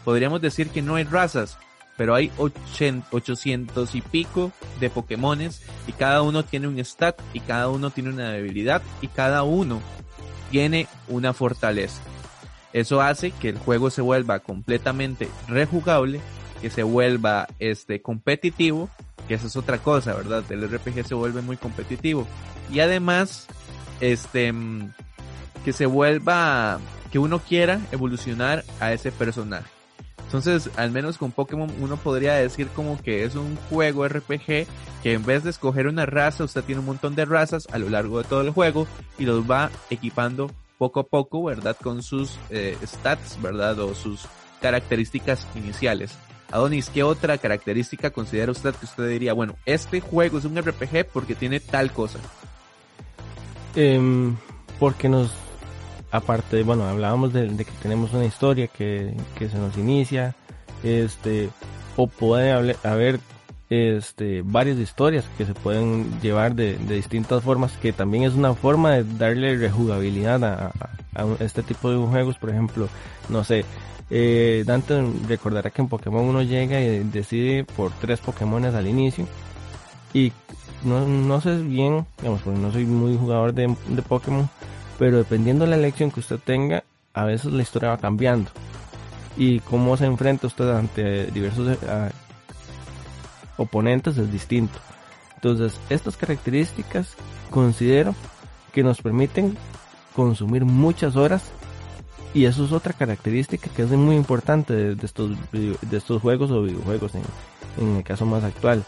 podríamos 0.04 0.42
decir 0.42 0.70
que 0.70 0.82
no 0.82 0.96
hay 0.96 1.06
razas, 1.06 1.58
pero 1.96 2.16
hay 2.16 2.32
800 2.38 3.96
y 3.96 4.02
pico 4.02 4.52
de 4.82 4.90
Pokémones 4.90 5.62
y 5.88 5.94
cada 5.94 6.22
uno 6.22 6.44
tiene 6.44 6.68
un 6.68 6.78
stat 6.80 7.18
y 7.32 7.40
cada 7.40 7.70
uno 7.70 7.92
tiene 7.92 8.10
una 8.10 8.32
debilidad 8.32 8.82
y 9.02 9.08
cada 9.08 9.44
uno 9.44 9.82
tiene 10.52 10.88
una 11.08 11.32
fortaleza. 11.32 12.02
Eso 12.74 13.02
hace 13.02 13.32
que 13.32 13.48
el 13.48 13.58
juego 13.58 13.90
se 13.90 14.02
vuelva 14.02 14.40
completamente 14.40 15.30
rejugable, 15.48 16.20
que 16.62 16.70
se 16.70 16.84
vuelva 16.84 17.48
este 17.60 18.02
competitivo, 18.02 18.90
que 19.30 19.36
esa 19.36 19.48
es 19.48 19.56
otra 19.56 19.78
cosa, 19.78 20.14
¿verdad? 20.14 20.44
El 20.50 20.70
RPG 20.70 21.08
se 21.08 21.16
vuelve 21.16 21.42
muy 21.42 21.56
competitivo 21.56 22.28
y 22.70 22.82
además 22.82 23.48
este 24.02 24.54
que 25.68 25.74
se 25.74 25.86
vuelva 25.86 26.80
que 27.12 27.20
uno 27.20 27.40
quiera 27.40 27.82
evolucionar 27.92 28.64
a 28.80 28.94
ese 28.94 29.12
personaje. 29.12 29.70
Entonces, 30.24 30.70
al 30.78 30.92
menos 30.92 31.18
con 31.18 31.34
Pokémon 31.34 31.70
uno 31.82 31.98
podría 31.98 32.36
decir 32.36 32.70
como 32.70 32.98
que 33.02 33.26
es 33.26 33.36
un 33.36 33.58
juego 33.70 34.08
RPG 34.08 34.66
que 35.04 35.12
en 35.12 35.26
vez 35.26 35.44
de 35.44 35.50
escoger 35.50 35.88
una 35.88 36.06
raza, 36.06 36.46
usted 36.46 36.64
tiene 36.64 36.80
un 36.80 36.86
montón 36.86 37.16
de 37.16 37.26
razas 37.26 37.68
a 37.70 37.80
lo 37.80 37.90
largo 37.90 38.20
de 38.20 38.24
todo 38.24 38.44
el 38.44 38.52
juego 38.52 38.88
y 39.20 39.26
los 39.26 39.44
va 39.44 39.70
equipando 39.90 40.50
poco 40.78 41.02
a 41.02 41.04
poco, 41.04 41.44
¿verdad? 41.44 41.76
Con 41.84 42.02
sus 42.02 42.40
eh, 42.50 42.78
stats, 42.86 43.38
¿verdad? 43.42 43.78
O 43.82 43.94
sus 43.94 44.22
características 44.62 45.46
iniciales. 45.54 46.18
Adonis, 46.50 46.90
¿qué 46.90 47.04
otra 47.04 47.38
característica 47.40 48.12
considera 48.12 48.54
usted 48.54 48.74
que 48.74 48.86
usted 48.86 49.10
diría, 49.10 49.34
bueno, 49.34 49.58
este 49.66 50.00
juego 50.00 50.38
es 50.38 50.46
un 50.46 50.56
RPG 50.62 51.08
porque 51.12 51.36
tiene 51.36 51.60
tal 51.60 51.92
cosa? 51.92 52.20
Eh, 53.76 54.32
porque 54.80 55.10
nos 55.10 55.30
aparte, 56.12 56.63
bueno, 56.63 56.86
hablábamos 56.86 57.34
de, 57.34 57.48
que 57.56 57.72
tenemos 57.82 58.13
una 58.13 58.26
historia 58.26 58.67
que, 58.67 59.13
se 59.38 59.58
nos 59.58 59.78
inicia, 59.78 60.36
este, 60.84 61.50
o 61.96 62.08
puede 62.08 62.52
haber, 62.52 63.20
este, 63.70 64.41
varias 64.46 64.78
historias 64.78 65.26
que 65.38 65.46
se 65.46 65.54
pueden 65.54 66.20
llevar 66.22 66.56
de, 66.56 66.78
distintas 66.78 67.43
formas, 67.43 67.74
que 67.74 67.93
también 67.93 68.24
es 68.24 68.34
una 68.34 68.54
forma 68.54 68.91
de 68.91 69.04
darle 69.17 69.58
rejugabilidad 69.58 70.43
a, 70.43 70.72
este 71.39 71.63
tipo 71.63 71.89
de 71.89 71.98
juegos, 71.98 72.38
por 72.38 72.52
ejemplo, 72.52 72.88
no 73.30 73.43
sé, 73.43 73.65
eh, 74.10 74.63
Dante 74.65 75.04
recordará 75.28 75.72
que 75.72 75.82
en 75.82 75.89
Pokémon 75.89 76.24
uno 76.24 76.43
llega 76.43 76.80
y 76.80 77.00
decide 77.00 77.63
por 77.63 77.91
tres 77.91 78.20
Pokémon 78.20 78.63
al 78.63 78.88
inicio. 78.88 79.26
Y 80.13 80.32
no, 80.84 81.41
sé 81.41 81.58
bien, 81.58 82.06
digamos, 82.20 82.41
porque 82.43 82.60
no 82.60 82.72
soy 82.72 82.86
muy 82.86 83.17
jugador 83.17 83.54
de, 83.54 83.76
de 83.88 84.02
Pokémon, 84.04 84.50
pero 84.98 85.18
dependiendo 85.18 85.66
de 85.66 85.72
la 85.72 85.78
elección 85.78 86.12
que 86.12 86.20
usted 86.20 86.40
tenga, 86.40 86.84
a 87.14 87.26
veces 87.26 87.52
la 87.52 87.62
historia 87.62 87.90
va 87.90 87.98
cambiando. 87.98 88.52
Y 89.38 89.60
cómo 89.62 89.98
se 89.98 90.06
enfrenta 90.06 90.48
usted 90.48 90.70
ante 90.70 91.28
diversos 91.28 91.78
eh, 91.82 92.10
oponentes 93.58 94.18
es 94.18 94.32
distinto. 94.32 94.80
Entonces, 95.36 95.80
estas 95.90 96.18
características 96.18 97.16
considero 97.52 98.16
que 98.74 98.84
nos 98.84 99.02
permiten 99.02 99.56
consumir 100.16 100.66
muchas 100.66 101.16
horas 101.16 101.52
y 102.34 102.46
eso 102.46 102.66
es 102.66 102.72
otra 102.72 102.94
característica 102.94 103.70
que 103.70 103.84
es 103.84 103.90
muy 103.90 104.16
importante 104.16 104.96
de, 104.96 105.06
estos, 105.06 105.32
de 105.52 105.98
estos 105.98 106.22
juegos 106.22 106.52
o 106.52 106.64
videojuegos 106.64 107.14
en, 107.16 107.22
en, 107.78 107.98
el 107.98 108.04
caso 108.04 108.26
más 108.26 108.44
actual, 108.44 108.84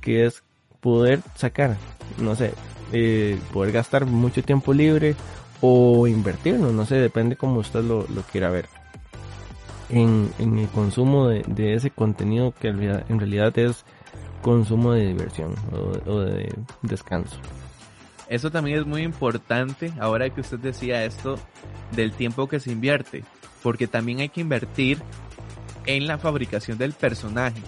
que 0.00 0.26
es 0.26 0.42
poder 0.80 1.20
sacar, 1.34 1.76
no 2.18 2.34
sé, 2.34 2.54
eh, 2.92 3.38
poder 3.52 3.72
gastar 3.72 4.06
mucho 4.06 4.42
tiempo 4.42 4.72
libre 4.72 5.14
o 5.60 6.06
invertirlo, 6.06 6.72
no 6.72 6.84
sé, 6.86 6.96
depende 6.96 7.36
como 7.36 7.60
usted 7.60 7.82
lo, 7.82 8.06
quiera 8.30 8.50
ver. 8.50 8.68
En, 9.88 10.32
el 10.38 10.68
consumo 10.68 11.28
de, 11.28 11.74
ese 11.74 11.90
contenido 11.90 12.52
que 12.58 12.68
en 12.68 13.18
realidad 13.18 13.56
es 13.58 13.84
consumo 14.42 14.92
de 14.92 15.06
diversión 15.06 15.54
o, 16.06 16.20
de 16.20 16.52
descanso. 16.82 17.36
Eso 18.28 18.50
también 18.50 18.78
es 18.80 18.86
muy 18.86 19.02
importante 19.02 19.92
ahora 20.00 20.28
que 20.30 20.40
usted 20.40 20.58
decía 20.58 21.04
esto 21.04 21.38
del 21.92 22.12
tiempo 22.12 22.48
que 22.48 22.60
se 22.60 22.72
invierte, 22.72 23.24
porque 23.62 23.86
también 23.86 24.20
hay 24.20 24.28
que 24.28 24.40
invertir 24.40 24.98
en 25.86 26.06
la 26.06 26.18
fabricación 26.18 26.78
del 26.78 26.92
personaje. 26.92 27.60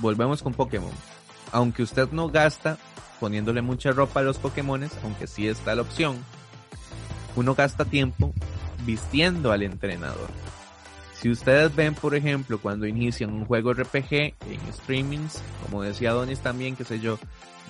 Volvemos 0.00 0.42
con 0.42 0.54
Pokémon. 0.54 0.92
Aunque 1.52 1.82
usted 1.82 2.10
no 2.12 2.28
gasta 2.28 2.78
poniéndole 3.20 3.62
mucha 3.62 3.92
ropa 3.92 4.20
a 4.20 4.22
los 4.24 4.38
Pokémones, 4.38 4.90
aunque 5.04 5.26
sí 5.26 5.46
está 5.46 5.74
la 5.74 5.82
opción, 5.82 6.16
uno 7.36 7.54
gasta 7.54 7.84
tiempo 7.84 8.32
vistiendo 8.84 9.52
al 9.52 9.62
entrenador. 9.62 10.30
Si 11.20 11.28
ustedes 11.28 11.74
ven, 11.76 11.94
por 11.94 12.14
ejemplo, 12.14 12.58
cuando 12.58 12.86
inician 12.86 13.30
un 13.30 13.44
juego 13.44 13.74
RPG 13.74 14.12
en 14.12 14.72
streamings, 14.72 15.42
como 15.62 15.82
decía 15.82 16.12
Donis 16.12 16.40
también, 16.40 16.76
qué 16.76 16.84
sé 16.84 16.98
yo, 16.98 17.18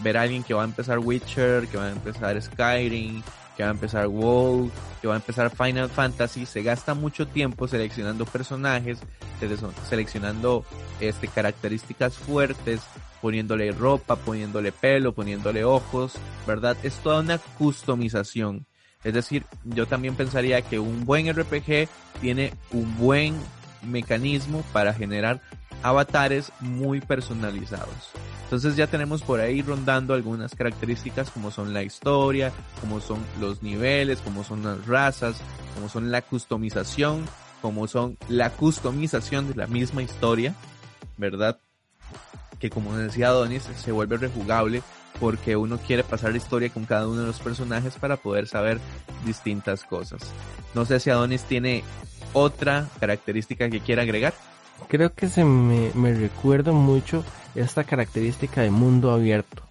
ver 0.02 0.16
a 0.16 0.22
alguien 0.22 0.44
que 0.44 0.54
va 0.54 0.62
a 0.62 0.66
empezar 0.66 1.00
Witcher, 1.00 1.66
que 1.66 1.76
va 1.76 1.86
a 1.86 1.90
empezar 1.90 2.40
Skyrim, 2.40 3.22
que 3.56 3.64
va 3.64 3.70
a 3.70 3.72
empezar 3.72 4.06
WoW, 4.06 4.70
que 5.00 5.08
va 5.08 5.14
a 5.14 5.16
empezar 5.16 5.50
Final 5.50 5.90
Fantasy, 5.90 6.46
se 6.46 6.62
gasta 6.62 6.94
mucho 6.94 7.26
tiempo 7.26 7.66
seleccionando 7.66 8.24
personajes, 8.24 9.00
seleccionando 9.88 10.64
este 11.00 11.26
características 11.26 12.16
fuertes, 12.16 12.80
poniéndole 13.20 13.72
ropa, 13.72 14.16
poniéndole 14.16 14.72
pelo, 14.72 15.12
poniéndole 15.12 15.64
ojos, 15.64 16.14
¿verdad? 16.46 16.76
Es 16.82 16.96
toda 16.96 17.20
una 17.20 17.38
customización. 17.38 18.66
Es 19.04 19.14
decir, 19.14 19.44
yo 19.64 19.86
también 19.86 20.14
pensaría 20.14 20.62
que 20.62 20.78
un 20.78 21.04
buen 21.04 21.32
RPG 21.32 21.88
tiene 22.20 22.52
un 22.72 22.96
buen 22.98 23.34
mecanismo 23.82 24.62
para 24.72 24.92
generar 24.92 25.40
avatares 25.82 26.52
muy 26.60 27.00
personalizados. 27.00 28.10
Entonces 28.44 28.76
ya 28.76 28.86
tenemos 28.86 29.22
por 29.22 29.40
ahí 29.40 29.62
rondando 29.62 30.12
algunas 30.12 30.54
características 30.54 31.30
como 31.30 31.50
son 31.50 31.72
la 31.72 31.82
historia, 31.82 32.52
como 32.80 33.00
son 33.00 33.24
los 33.40 33.62
niveles, 33.62 34.20
como 34.20 34.44
son 34.44 34.62
las 34.64 34.86
razas, 34.86 35.40
como 35.74 35.88
son 35.88 36.10
la 36.10 36.20
customización, 36.20 37.24
como 37.62 37.86
son 37.86 38.18
la 38.28 38.50
customización 38.50 39.48
de 39.48 39.54
la 39.54 39.66
misma 39.66 40.02
historia, 40.02 40.54
¿verdad? 41.16 41.60
Que 42.60 42.70
como 42.70 42.96
decía 42.96 43.28
Adonis, 43.28 43.68
se 43.76 43.90
vuelve 43.90 44.18
rejugable 44.18 44.82
porque 45.18 45.56
uno 45.56 45.78
quiere 45.78 46.04
pasar 46.04 46.30
la 46.30 46.36
historia 46.36 46.70
con 46.70 46.84
cada 46.84 47.08
uno 47.08 47.22
de 47.22 47.26
los 47.26 47.40
personajes 47.40 47.96
para 47.96 48.16
poder 48.16 48.46
saber 48.46 48.78
distintas 49.24 49.82
cosas. 49.82 50.22
No 50.74 50.84
sé 50.84 51.00
si 51.00 51.10
Adonis 51.10 51.42
tiene 51.42 51.82
otra 52.32 52.86
característica 53.00 53.68
que 53.68 53.80
quiera 53.80 54.02
agregar. 54.02 54.34
Creo 54.88 55.12
que 55.12 55.28
se 55.28 55.44
me, 55.44 55.90
me 55.94 56.14
recuerda 56.14 56.72
mucho 56.72 57.24
esta 57.54 57.84
característica 57.84 58.62
de 58.62 58.70
mundo 58.70 59.10
abierto, 59.10 59.62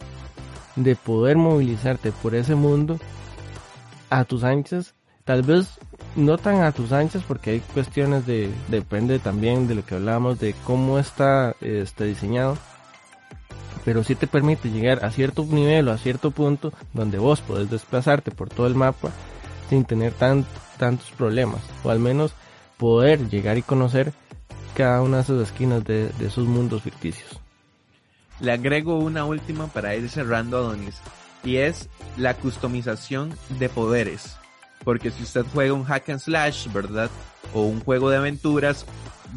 de 0.75 0.95
poder 0.95 1.37
movilizarte 1.37 2.11
por 2.11 2.35
ese 2.35 2.55
mundo 2.55 2.99
a 4.09 4.25
tus 4.25 4.43
anchas, 4.43 4.95
tal 5.23 5.43
vez 5.43 5.79
no 6.15 6.37
tan 6.37 6.61
a 6.61 6.71
tus 6.71 6.91
anchas 6.91 7.23
porque 7.27 7.51
hay 7.51 7.59
cuestiones 7.59 8.25
de, 8.25 8.51
depende 8.67 9.19
también 9.19 9.67
de 9.67 9.75
lo 9.75 9.85
que 9.85 9.95
hablamos, 9.95 10.39
de 10.39 10.53
cómo 10.65 10.99
está 10.99 11.55
este, 11.61 12.05
diseñado, 12.05 12.57
pero 13.89 14.03
sí 14.03 14.13
te 14.13 14.27
permite 14.27 14.69
llegar 14.69 15.03
a 15.03 15.09
cierto 15.09 15.43
nivel 15.49 15.87
o 15.87 15.91
a 15.91 15.97
cierto 15.97 16.29
punto 16.29 16.71
donde 16.93 17.17
vos 17.17 17.41
podés 17.41 17.71
desplazarte 17.71 18.29
por 18.29 18.47
todo 18.47 18.67
el 18.67 18.75
mapa 18.75 19.09
sin 19.67 19.83
tener 19.83 20.13
tan, 20.13 20.45
tantos 20.77 21.09
problemas, 21.09 21.61
o 21.83 21.89
al 21.89 21.97
menos 21.97 22.35
poder 22.77 23.29
llegar 23.29 23.57
y 23.57 23.63
conocer 23.63 24.13
cada 24.75 25.01
una 25.01 25.17
de 25.17 25.23
esas 25.23 25.41
esquinas 25.41 25.83
de, 25.85 26.09
de 26.09 26.27
esos 26.27 26.45
mundos 26.45 26.83
ficticios. 26.83 27.39
Le 28.39 28.51
agrego 28.51 28.99
una 28.99 29.25
última 29.25 29.65
para 29.65 29.95
ir 29.95 30.07
cerrando 30.07 30.57
a 30.57 30.61
Donis 30.61 31.01
y 31.43 31.55
es 31.55 31.89
la 32.15 32.35
customización 32.35 33.33
de 33.57 33.69
poderes. 33.69 34.37
Porque 34.83 35.09
si 35.09 35.23
usted 35.23 35.47
juega 35.51 35.73
un 35.73 35.83
hack 35.83 36.09
and 36.09 36.19
slash, 36.19 36.71
¿verdad? 36.71 37.09
O 37.55 37.63
un 37.63 37.79
juego 37.79 38.11
de 38.11 38.17
aventuras, 38.17 38.85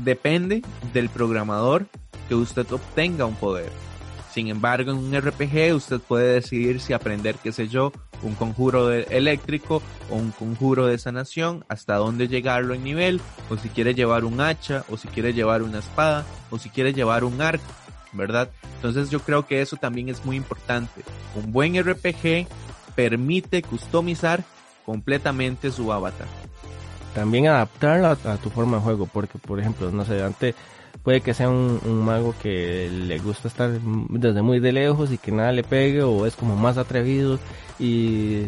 depende 0.04 0.60
del 0.92 1.08
programador 1.08 1.86
que 2.28 2.34
usted 2.34 2.70
obtenga 2.70 3.24
un 3.24 3.36
poder. 3.36 3.72
Sin 4.32 4.48
embargo, 4.48 4.92
en 4.92 4.96
un 4.96 5.14
RPG 5.14 5.74
usted 5.74 6.00
puede 6.00 6.32
decidir 6.32 6.80
si 6.80 6.94
aprender, 6.94 7.36
qué 7.36 7.52
sé 7.52 7.68
yo, 7.68 7.92
un 8.22 8.34
conjuro 8.34 8.90
eléctrico 8.90 9.82
o 10.10 10.16
un 10.16 10.30
conjuro 10.30 10.86
de 10.86 10.96
sanación, 10.96 11.66
hasta 11.68 11.96
dónde 11.96 12.28
llegarlo 12.28 12.72
en 12.72 12.82
nivel, 12.82 13.20
o 13.50 13.58
si 13.58 13.68
quiere 13.68 13.94
llevar 13.94 14.24
un 14.24 14.40
hacha, 14.40 14.84
o 14.88 14.96
si 14.96 15.08
quiere 15.08 15.34
llevar 15.34 15.62
una 15.62 15.80
espada, 15.80 16.24
o 16.50 16.58
si 16.58 16.70
quiere 16.70 16.94
llevar 16.94 17.24
un 17.24 17.42
arco, 17.42 17.70
¿verdad? 18.12 18.48
Entonces 18.76 19.10
yo 19.10 19.20
creo 19.20 19.46
que 19.46 19.60
eso 19.60 19.76
también 19.76 20.08
es 20.08 20.24
muy 20.24 20.36
importante. 20.36 21.02
Un 21.34 21.52
buen 21.52 21.78
RPG 21.78 22.46
permite 22.94 23.60
customizar 23.60 24.42
completamente 24.86 25.70
su 25.70 25.92
avatar. 25.92 26.26
También 27.14 27.48
adaptarlo 27.48 28.08
a, 28.08 28.36
tu 28.38 28.48
forma 28.48 28.78
de 28.78 28.82
juego, 28.82 29.06
porque 29.06 29.38
por 29.38 29.60
ejemplo, 29.60 29.90
no 29.90 30.06
sé, 30.06 30.22
antes 30.22 30.54
puede 31.02 31.20
que 31.20 31.35
sea 31.35 31.48
un, 31.48 31.81
mago 32.05 32.35
que 32.40 32.88
le 32.90 33.18
gusta 33.18 33.48
estar 33.48 33.70
desde 33.70 34.42
muy 34.42 34.61
de 34.61 34.72
lejos 34.72 35.12
y 35.12 35.18
que 35.18 35.33
nada 35.33 35.52
le 35.52 35.62
pegue 35.62 36.02
o 36.02 36.26
es 36.26 36.37
como 36.37 36.57
más 36.57 36.78
atrevido 36.78 37.38
y 37.78 38.42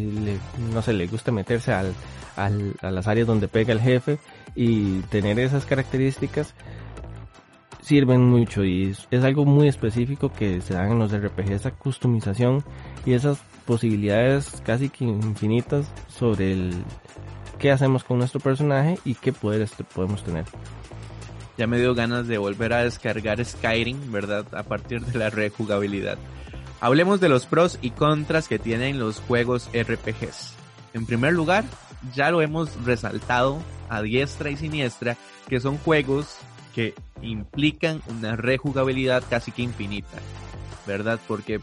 no 0.73 0.81
sé, 0.81 0.93
le 0.93 1.07
gusta 1.07 1.31
meterse 1.31 1.73
al, 1.73 1.93
a 2.37 2.91
las 2.91 3.07
áreas 3.07 3.27
donde 3.27 3.47
pega 3.47 3.73
el 3.73 3.81
jefe 3.81 4.19
y 4.55 4.99
tener 5.01 5.39
esas 5.39 5.65
características 5.65 6.53
sirven 7.85 8.25
mucho 8.25 8.63
y 8.63 8.95
es, 9.11 9.23
algo 9.23 9.45
muy 9.45 9.67
específico 9.67 10.31
que 10.31 10.59
se 10.61 10.73
dan 10.73 10.93
en 10.93 10.99
los 10.99 11.11
RPG, 11.15 11.51
esa 11.51 11.71
customización 11.71 12.63
y 13.05 13.13
esas 13.13 13.37
posibilidades 13.65 14.61
casi 14.65 14.89
que 14.89 15.05
infinitas 15.05 15.87
sobre 16.07 16.53
el 16.53 16.73
qué 17.59 17.71
hacemos 17.71 18.03
con 18.03 18.17
nuestro 18.17 18.39
personaje 18.39 18.97
y 19.05 19.13
qué 19.13 19.31
poderes 19.31 19.71
podemos 19.93 20.23
tener 20.23 20.45
ya 21.57 21.67
me 21.67 21.79
dio 21.79 21.95
ganas 21.95 22.27
de 22.27 22.37
volver 22.37 22.73
a 22.73 22.83
descargar 22.83 23.43
Skyrim, 23.43 24.11
¿verdad? 24.11 24.45
A 24.53 24.63
partir 24.63 25.01
de 25.01 25.17
la 25.17 25.29
rejugabilidad. 25.29 26.17
Hablemos 26.81 27.19
de 27.19 27.29
los 27.29 27.45
pros 27.45 27.79
y 27.81 27.91
contras 27.91 28.47
que 28.47 28.59
tienen 28.59 28.99
los 28.99 29.19
juegos 29.19 29.69
RPGs. 29.73 30.53
En 30.93 31.05
primer 31.05 31.33
lugar, 31.33 31.63
ya 32.13 32.31
lo 32.31 32.41
hemos 32.41 32.83
resaltado 32.83 33.59
a 33.89 34.01
diestra 34.01 34.49
y 34.49 34.57
siniestra, 34.57 35.17
que 35.47 35.59
son 35.59 35.77
juegos 35.77 36.37
que 36.73 36.93
implican 37.21 38.01
una 38.07 38.35
rejugabilidad 38.35 39.23
casi 39.29 39.51
que 39.51 39.61
infinita, 39.61 40.17
¿verdad? 40.85 41.19
Porque 41.27 41.61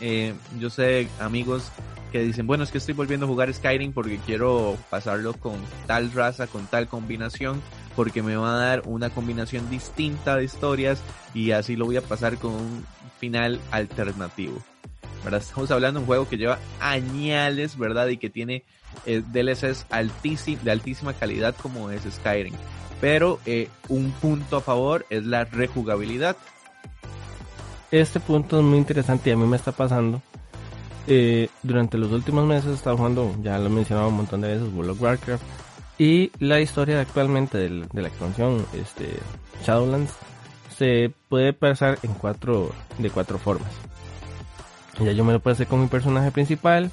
eh, 0.00 0.34
yo 0.58 0.70
sé 0.70 1.08
amigos 1.20 1.70
que 2.12 2.20
dicen, 2.22 2.46
bueno, 2.46 2.62
es 2.62 2.70
que 2.70 2.78
estoy 2.78 2.94
volviendo 2.94 3.26
a 3.26 3.28
jugar 3.28 3.52
Skyrim 3.52 3.92
porque 3.92 4.18
quiero 4.18 4.76
pasarlo 4.90 5.32
con 5.34 5.56
tal 5.86 6.12
raza, 6.12 6.46
con 6.46 6.66
tal 6.66 6.86
combinación, 6.86 7.60
porque 7.96 8.22
me 8.22 8.36
va 8.36 8.54
a 8.54 8.58
dar 8.58 8.82
una 8.86 9.10
combinación 9.10 9.68
distinta 9.70 10.36
de 10.36 10.44
historias 10.44 11.02
y 11.34 11.52
así 11.52 11.76
lo 11.76 11.86
voy 11.86 11.96
a 11.96 12.02
pasar 12.02 12.38
con 12.38 12.52
un 12.52 12.86
final 13.18 13.60
alternativo. 13.70 14.58
¿verdad? 15.24 15.40
Estamos 15.40 15.70
hablando 15.70 16.00
de 16.00 16.02
un 16.02 16.06
juego 16.06 16.28
que 16.28 16.36
lleva 16.36 16.58
añales, 16.80 17.78
¿verdad? 17.78 18.08
Y 18.08 18.16
que 18.16 18.30
tiene 18.30 18.64
eh, 19.06 19.22
DLCs 19.24 19.86
de 20.62 20.70
altísima 20.70 21.12
calidad 21.14 21.54
como 21.60 21.90
es 21.90 22.02
Skyrim. 22.02 22.54
Pero 23.00 23.40
eh, 23.46 23.68
un 23.88 24.10
punto 24.12 24.56
a 24.56 24.60
favor 24.60 25.06
es 25.10 25.24
la 25.24 25.44
rejugabilidad. 25.44 26.36
Este 27.90 28.20
punto 28.20 28.58
es 28.58 28.64
muy 28.64 28.78
interesante 28.78 29.30
y 29.30 29.32
a 29.32 29.36
mí 29.36 29.46
me 29.46 29.56
está 29.56 29.72
pasando. 29.72 30.22
Eh, 31.06 31.48
durante 31.62 31.98
los 31.98 32.12
últimos 32.12 32.46
meses 32.46 32.70
he 32.70 32.74
estado 32.74 32.96
jugando, 32.96 33.34
ya 33.42 33.58
lo 33.58 33.66
he 33.66 33.70
mencionado 33.70 34.08
un 34.08 34.14
montón 34.14 34.40
de 34.40 34.54
veces, 34.54 34.72
World 34.72 34.92
of 34.92 35.02
Warcraft 35.02 35.42
y 35.98 36.32
la 36.38 36.60
historia 36.60 37.00
actualmente 37.00 37.58
de, 37.58 37.86
la 37.92 38.08
expansión 38.08 38.66
este, 38.74 39.18
Shadowlands 39.64 40.12
se 40.76 41.12
puede 41.28 41.52
pasar 41.52 41.98
en 42.02 42.14
cuatro, 42.14 42.72
de 42.98 43.10
cuatro 43.10 43.38
formas. 43.38 43.70
Ya 45.00 45.12
yo 45.12 45.24
me 45.24 45.32
lo 45.32 45.40
pasé 45.40 45.66
con 45.66 45.80
mi 45.80 45.86
personaje 45.86 46.30
principal 46.30 46.90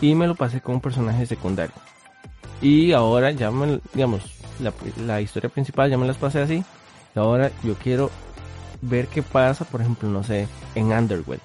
y 0.00 0.14
me 0.14 0.26
lo 0.26 0.34
pasé 0.34 0.60
con 0.60 0.76
un 0.76 0.80
personaje 0.80 1.26
secundario. 1.26 1.74
Y 2.60 2.92
ahora 2.92 3.30
ya 3.32 3.50
me, 3.50 3.80
digamos, 3.94 4.22
la, 5.06 5.20
historia 5.20 5.48
principal 5.48 5.90
ya 5.90 5.98
me 5.98 6.06
las 6.06 6.16
pasé 6.16 6.40
así. 6.40 6.64
Y 7.14 7.18
ahora 7.18 7.50
yo 7.62 7.74
quiero 7.74 8.10
ver 8.80 9.08
qué 9.08 9.22
pasa, 9.22 9.64
por 9.64 9.80
ejemplo, 9.80 10.08
no 10.08 10.22
sé, 10.22 10.48
en 10.74 10.92
Underworld. 10.92 11.42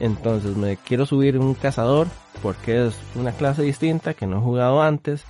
Entonces 0.00 0.56
me 0.56 0.76
quiero 0.76 1.06
subir 1.06 1.38
un 1.38 1.54
cazador 1.54 2.08
porque 2.42 2.86
es 2.86 2.96
una 3.14 3.32
clase 3.32 3.62
distinta 3.62 4.14
que 4.14 4.26
no 4.26 4.38
he 4.38 4.40
jugado 4.40 4.82
antes 4.82 5.24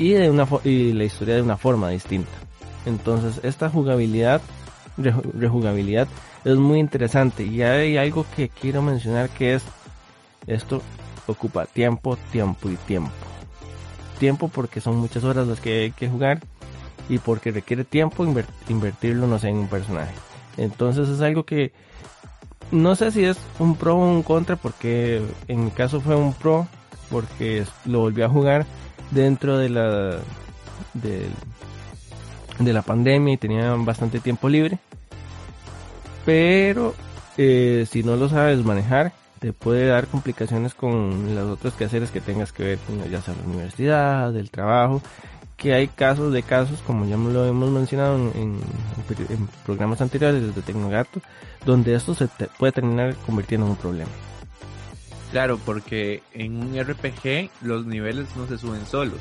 y, 0.00 0.12
de 0.14 0.30
una, 0.30 0.48
y 0.64 0.92
la 0.94 1.04
historia 1.04 1.36
de 1.36 1.42
una 1.42 1.56
forma 1.56 1.90
distinta. 1.90 2.32
Entonces 2.86 3.40
esta 3.44 3.68
jugabilidad, 3.68 4.40
rejugabilidad 4.96 6.08
es 6.44 6.56
muy 6.56 6.80
interesante 6.80 7.44
y 7.44 7.62
hay 7.62 7.98
algo 7.98 8.24
que 8.34 8.48
quiero 8.48 8.80
mencionar 8.82 9.28
que 9.28 9.54
es 9.54 9.62
esto 10.46 10.82
ocupa 11.26 11.66
tiempo, 11.66 12.16
tiempo 12.32 12.70
y 12.70 12.76
tiempo. 12.76 13.10
Tiempo 14.18 14.48
porque 14.48 14.80
son 14.80 14.96
muchas 14.96 15.22
horas 15.22 15.46
las 15.46 15.60
que 15.60 15.82
hay 15.82 15.90
que 15.92 16.08
jugar 16.08 16.40
y 17.08 17.18
porque 17.18 17.50
requiere 17.50 17.84
tiempo 17.84 18.24
invertirlo 18.68 19.26
no 19.26 19.38
sé 19.38 19.48
en 19.48 19.58
un 19.58 19.68
personaje. 19.68 20.14
Entonces 20.56 21.08
es 21.08 21.20
algo 21.20 21.44
que 21.44 21.72
no 22.70 22.94
sé 22.94 23.10
si 23.10 23.24
es 23.24 23.38
un 23.58 23.76
pro 23.76 23.96
o 23.96 24.10
un 24.10 24.22
contra 24.22 24.56
porque 24.56 25.22
en 25.46 25.64
mi 25.64 25.70
caso 25.70 26.00
fue 26.00 26.16
un 26.16 26.32
pro 26.32 26.66
porque 27.10 27.64
lo 27.84 28.00
volví 28.00 28.22
a 28.22 28.28
jugar 28.28 28.64
dentro 29.10 29.58
de 29.58 29.68
la 29.68 30.18
de, 30.94 31.28
de 32.58 32.72
la 32.72 32.82
pandemia 32.82 33.34
y 33.34 33.38
tenía 33.38 33.74
bastante 33.74 34.20
tiempo 34.20 34.48
libre. 34.48 34.78
Pero 36.24 36.94
eh, 37.36 37.86
si 37.90 38.02
no 38.02 38.16
lo 38.16 38.28
sabes 38.28 38.64
manejar, 38.64 39.12
te 39.38 39.52
puede 39.52 39.86
dar 39.86 40.06
complicaciones 40.06 40.74
con 40.74 41.34
los 41.34 41.50
otros 41.50 41.74
quehaceres 41.74 42.10
que 42.10 42.20
tengas 42.20 42.52
que 42.52 42.62
ver 42.62 42.78
ya 43.10 43.22
sea 43.22 43.34
la 43.34 43.48
universidad, 43.48 44.36
el 44.36 44.50
trabajo, 44.50 45.00
que 45.56 45.72
hay 45.74 45.88
casos 45.88 46.32
de 46.32 46.42
casos, 46.42 46.80
como 46.86 47.06
ya 47.06 47.16
lo 47.16 47.46
hemos 47.46 47.70
mencionado 47.70 48.16
en, 48.16 48.60
programas 49.64 50.00
anteriores 50.00 50.54
de 50.54 50.62
Tecnogato, 50.62 51.20
donde 51.64 51.94
esto 51.94 52.14
se 52.14 52.28
puede 52.58 52.72
terminar 52.72 53.14
convirtiendo 53.26 53.66
en 53.66 53.72
un 53.72 53.78
problema. 53.78 54.10
Claro, 55.30 55.58
porque 55.64 56.22
en 56.32 56.56
un 56.56 56.78
RPG 56.78 57.50
los 57.62 57.86
niveles 57.86 58.34
no 58.36 58.46
se 58.48 58.58
suben 58.58 58.84
solos. 58.86 59.20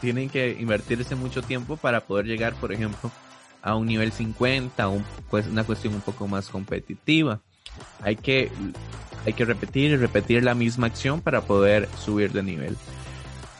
Tienen 0.00 0.28
que 0.28 0.56
invertirse 0.58 1.14
mucho 1.14 1.42
tiempo 1.42 1.76
para 1.76 2.00
poder 2.00 2.26
llegar, 2.26 2.54
por 2.54 2.72
ejemplo, 2.72 3.10
a 3.62 3.76
un 3.76 3.86
nivel 3.86 4.12
50, 4.12 4.88
un, 4.88 5.04
pues 5.30 5.46
una 5.46 5.64
cuestión 5.64 5.94
un 5.94 6.00
poco 6.00 6.26
más 6.26 6.48
competitiva. 6.48 7.40
Hay 8.02 8.16
que, 8.16 8.50
hay 9.24 9.32
que 9.32 9.44
repetir 9.44 9.92
y 9.92 9.96
repetir 9.96 10.42
la 10.42 10.54
misma 10.54 10.88
acción 10.88 11.20
para 11.20 11.42
poder 11.42 11.88
subir 11.98 12.32
de 12.32 12.42
nivel. 12.42 12.76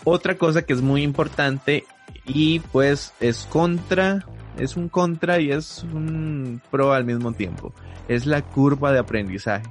Otra 0.05 0.37
cosa 0.37 0.63
que 0.63 0.73
es 0.73 0.83
muy 0.83 1.03
importante 1.03 1.85
y 2.25 2.59
pues 2.59 3.13
es 3.21 3.47
contra, 3.47 4.27
es 4.59 4.77
un 4.77 4.89
contra 4.89 5.41
y 5.41 5.53
es 5.53 5.85
un 5.85 6.61
pro 6.71 6.93
al 6.93 7.05
mismo 7.05 7.33
tiempo. 7.33 7.73
Es 8.09 8.27
la 8.27 8.43
curva 8.43 8.93
de 8.93 8.99
aprendizaje. 8.99 9.67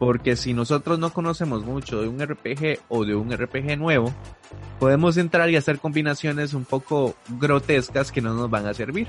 Porque 0.00 0.34
si 0.34 0.54
nosotros 0.54 0.98
no 0.98 1.12
conocemos 1.12 1.64
mucho 1.64 2.00
de 2.00 2.08
un 2.08 2.18
RPG 2.18 2.80
o 2.88 3.04
de 3.04 3.14
un 3.14 3.30
RPG 3.30 3.78
nuevo, 3.78 4.12
podemos 4.80 5.18
entrar 5.18 5.50
y 5.50 5.56
hacer 5.56 5.78
combinaciones 5.78 6.54
un 6.54 6.64
poco 6.64 7.14
grotescas 7.38 8.10
que 8.10 8.22
no 8.22 8.34
nos 8.34 8.50
van 8.50 8.66
a 8.66 8.74
servir. 8.74 9.08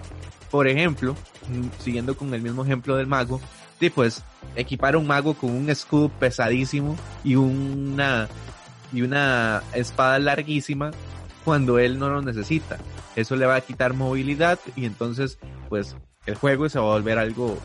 Por 0.52 0.68
ejemplo, 0.68 1.16
mm, 1.50 1.80
siguiendo 1.80 2.16
con 2.16 2.34
el 2.34 2.42
mismo 2.42 2.64
ejemplo 2.64 2.98
del 2.98 3.08
mago, 3.08 3.40
y 3.80 3.90
pues 3.90 4.22
equipar 4.56 4.96
a 4.96 4.98
un 4.98 5.08
mago 5.08 5.34
con 5.34 5.50
un 5.50 5.70
escudo 5.70 6.10
pesadísimo 6.10 6.96
y 7.24 7.36
una 7.36 8.28
y 8.94 9.02
una 9.02 9.64
espada 9.74 10.20
larguísima 10.20 10.92
cuando 11.44 11.80
él 11.80 11.98
no 11.98 12.10
lo 12.10 12.22
necesita. 12.22 12.78
Eso 13.16 13.36
le 13.36 13.46
va 13.46 13.56
a 13.56 13.62
quitar 13.62 13.94
movilidad 13.94 14.60
y 14.76 14.86
entonces 14.86 15.40
pues 15.70 15.96
el 16.26 16.36
juego 16.36 16.70
se 16.70 16.80
va 16.80 16.86
a 16.86 16.94
volver 16.96 17.18
algo 17.18 17.58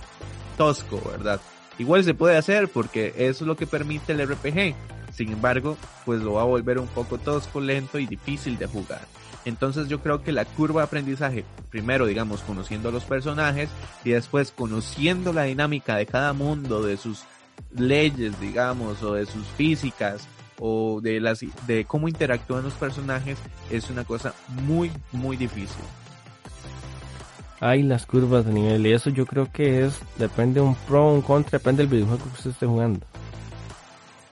tosco, 0.57 1.03
¿verdad? 1.11 1.41
Igual 1.79 2.05
se 2.05 2.15
puede 2.15 2.37
hacer 2.37 2.69
porque 2.69 3.15
eso 3.17 3.45
es 3.45 3.49
lo 3.49 3.57
que 3.57 3.67
permite 3.67 4.13
el 4.13 4.27
RPG. 4.27 4.75
Sin 5.13 5.33
embargo, 5.33 5.77
pues 6.05 6.21
lo 6.21 6.35
va 6.35 6.43
a 6.43 6.47
volver 6.47 6.79
un 6.79 6.89
poco 6.89 7.19
tosco, 7.19 7.61
lento 7.61 7.99
y 7.99 8.07
difícil 8.07 8.59
de 8.59 8.67
jugar. 8.67 9.01
Entonces 9.45 9.89
yo 9.89 10.01
creo 10.01 10.23
que 10.23 10.33
la 10.33 10.45
curva 10.45 10.83
de 10.83 10.87
aprendizaje, 10.87 11.45
primero 11.71 12.07
digamos 12.07 12.41
conociendo 12.43 12.89
a 12.89 12.93
los 12.93 13.05
personajes 13.05 13.71
y 14.05 14.11
después 14.11 14.51
conociendo 14.51 15.33
la 15.33 15.45
dinámica 15.45 15.97
de 15.97 16.07
cada 16.07 16.33
mundo, 16.33 16.83
de 16.83 16.97
sus 16.97 17.25
leyes, 17.71 18.39
digamos, 18.41 19.03
o 19.03 19.15
de 19.15 19.25
sus 19.25 19.47
físicas, 19.57 20.27
o 20.59 21.01
de 21.01 21.21
las 21.21 21.45
de 21.67 21.85
cómo 21.85 22.09
interactúan 22.09 22.65
los 22.65 22.75
personajes, 22.75 23.39
es 23.71 23.89
una 23.89 24.05
cosa 24.05 24.35
muy, 24.49 24.91
muy 25.13 25.37
difícil 25.37 25.85
hay 27.61 27.83
las 27.83 28.07
curvas 28.07 28.45
de 28.45 28.53
nivel 28.53 28.87
y 28.87 28.93
eso 28.93 29.11
yo 29.11 29.27
creo 29.27 29.51
que 29.51 29.85
es 29.85 29.99
depende 30.19 30.61
un 30.61 30.75
pro 30.75 31.13
un 31.13 31.23
contra 31.23 31.59
depende 31.59 31.83
del 31.83 31.93
videojuego 31.93 32.25
que 32.25 32.31
usted 32.31 32.51
esté 32.51 32.67
jugando. 32.67 33.01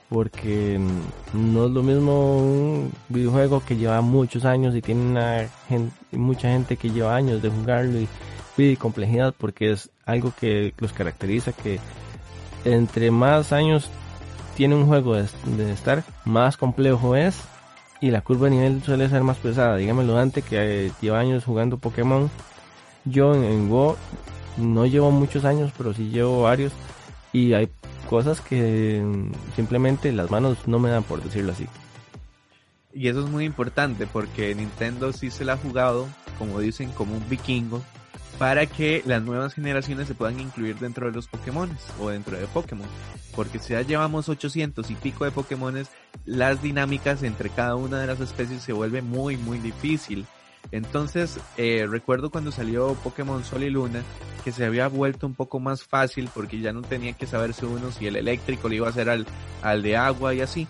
Porque 0.09 0.79
no 1.33 1.65
es 1.65 1.71
lo 1.71 1.81
mismo 1.81 2.37
un 2.37 2.91
videojuego 3.09 3.63
que 3.65 3.75
lleva 3.75 4.01
muchos 4.01 4.45
años 4.45 4.75
y 4.75 4.81
tiene 4.81 5.49
mucha 6.11 6.49
gente 6.49 6.77
que 6.77 6.91
lleva 6.91 7.15
años 7.15 7.41
de 7.41 7.49
jugarlo 7.49 7.99
y 7.99 8.07
pide 8.55 8.77
complejidad 8.77 9.33
porque 9.37 9.71
es 9.71 9.89
algo 10.05 10.31
que 10.39 10.73
los 10.77 10.93
caracteriza 10.93 11.51
que 11.53 11.79
entre 12.63 13.11
más 13.11 13.51
años 13.51 13.89
tiene 14.55 14.75
un 14.75 14.85
juego 14.85 15.15
de, 15.15 15.27
de 15.57 15.71
estar 15.71 16.03
más 16.23 16.55
complejo 16.55 17.15
es 17.15 17.35
y 17.99 18.11
la 18.11 18.21
curva 18.21 18.45
de 18.45 18.55
nivel 18.55 18.83
suele 18.83 19.09
ser 19.09 19.23
más 19.23 19.37
pesada. 19.37 19.77
Dígamelo 19.77 20.13
Dante 20.13 20.43
que 20.43 20.91
lleva 21.01 21.19
años 21.19 21.43
jugando 21.43 21.77
Pokémon 21.77 22.29
yo 23.05 23.33
en, 23.35 23.69
Go 23.69 23.97
no 24.57 24.85
llevo 24.85 25.11
muchos 25.11 25.45
años, 25.45 25.71
pero 25.77 25.93
sí 25.93 26.09
llevo 26.09 26.43
varios. 26.43 26.73
Y 27.33 27.53
hay 27.53 27.69
cosas 28.09 28.41
que 28.41 29.03
simplemente 29.55 30.11
las 30.11 30.31
manos 30.31 30.67
no 30.67 30.79
me 30.79 30.89
dan, 30.89 31.03
por 31.03 31.23
decirlo 31.23 31.51
así. 31.51 31.67
Y 32.93 33.09
eso 33.09 33.25
es 33.25 33.29
muy 33.29 33.43
importante 33.43 34.07
porque 34.07 34.55
Nintendo 34.55 35.11
sí 35.11 35.29
se 35.29 35.43
la 35.43 35.53
ha 35.53 35.57
jugado, 35.57 36.07
como 36.39 36.59
dicen, 36.61 36.91
como 36.91 37.17
un 37.17 37.27
vikingo, 37.27 37.81
para 38.39 38.65
que 38.65 39.01
las 39.05 39.21
nuevas 39.21 39.53
generaciones 39.53 40.07
se 40.07 40.15
puedan 40.15 40.39
incluir 40.39 40.77
dentro 40.77 41.07
de 41.07 41.11
los 41.11 41.27
Pokémon 41.27 41.69
o 41.99 42.09
dentro 42.09 42.37
de 42.37 42.47
Pokémon. 42.47 42.87
Porque 43.35 43.59
si 43.59 43.73
ya 43.73 43.81
llevamos 43.81 44.29
800 44.29 44.89
y 44.91 44.95
pico 44.95 45.25
de 45.25 45.31
Pokémon, 45.31 45.75
las 46.25 46.61
dinámicas 46.61 47.21
entre 47.23 47.49
cada 47.49 47.75
una 47.75 47.99
de 47.99 48.07
las 48.07 48.21
especies 48.21 48.63
se 48.63 48.71
vuelve 48.71 49.01
muy, 49.01 49.35
muy 49.35 49.59
difícil. 49.59 50.25
Entonces, 50.71 51.39
eh, 51.57 51.87
recuerdo 51.89 52.29
cuando 52.29 52.51
salió 52.51 52.93
Pokémon 52.95 53.43
Sol 53.43 53.63
y 53.63 53.69
Luna, 53.69 54.03
que 54.43 54.51
se 54.51 54.65
había 54.65 54.87
vuelto 54.87 55.25
un 55.27 55.33
poco 55.33 55.59
más 55.59 55.83
fácil 55.83 56.29
porque 56.33 56.59
ya 56.59 56.73
no 56.73 56.81
tenía 56.81 57.13
que 57.13 57.27
saberse 57.27 57.65
uno 57.65 57.91
si 57.91 58.07
el 58.07 58.15
eléctrico 58.15 58.69
le 58.69 58.77
iba 58.77 58.87
a 58.87 58.91
hacer 58.91 59.09
al, 59.09 59.25
al 59.61 59.81
de 59.81 59.97
agua 59.97 60.33
y 60.33 60.41
así, 60.41 60.67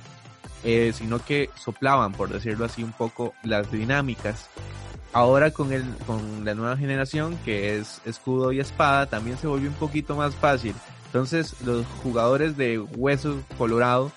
eh, 0.63 0.93
sino 0.93 1.23
que 1.23 1.49
soplaban, 1.55 2.13
por 2.13 2.29
decirlo 2.29 2.65
así, 2.65 2.83
un 2.83 2.93
poco 2.93 3.33
las 3.43 3.71
dinámicas. 3.71 4.49
Ahora 5.13 5.51
con 5.51 5.71
el, 5.71 5.85
con 6.05 6.43
la 6.43 6.55
nueva 6.55 6.75
generación, 6.75 7.37
que 7.45 7.77
es 7.77 8.01
escudo 8.05 8.51
y 8.51 8.59
espada, 8.59 9.05
también 9.05 9.37
se 9.37 9.47
volvió 9.47 9.69
un 9.69 9.75
poquito 9.75 10.15
más 10.15 10.35
fácil. 10.35 10.75
Entonces, 11.05 11.55
los 11.61 11.85
jugadores 12.03 12.57
de 12.57 12.79
hueso 12.79 13.41
colorado 13.57 14.11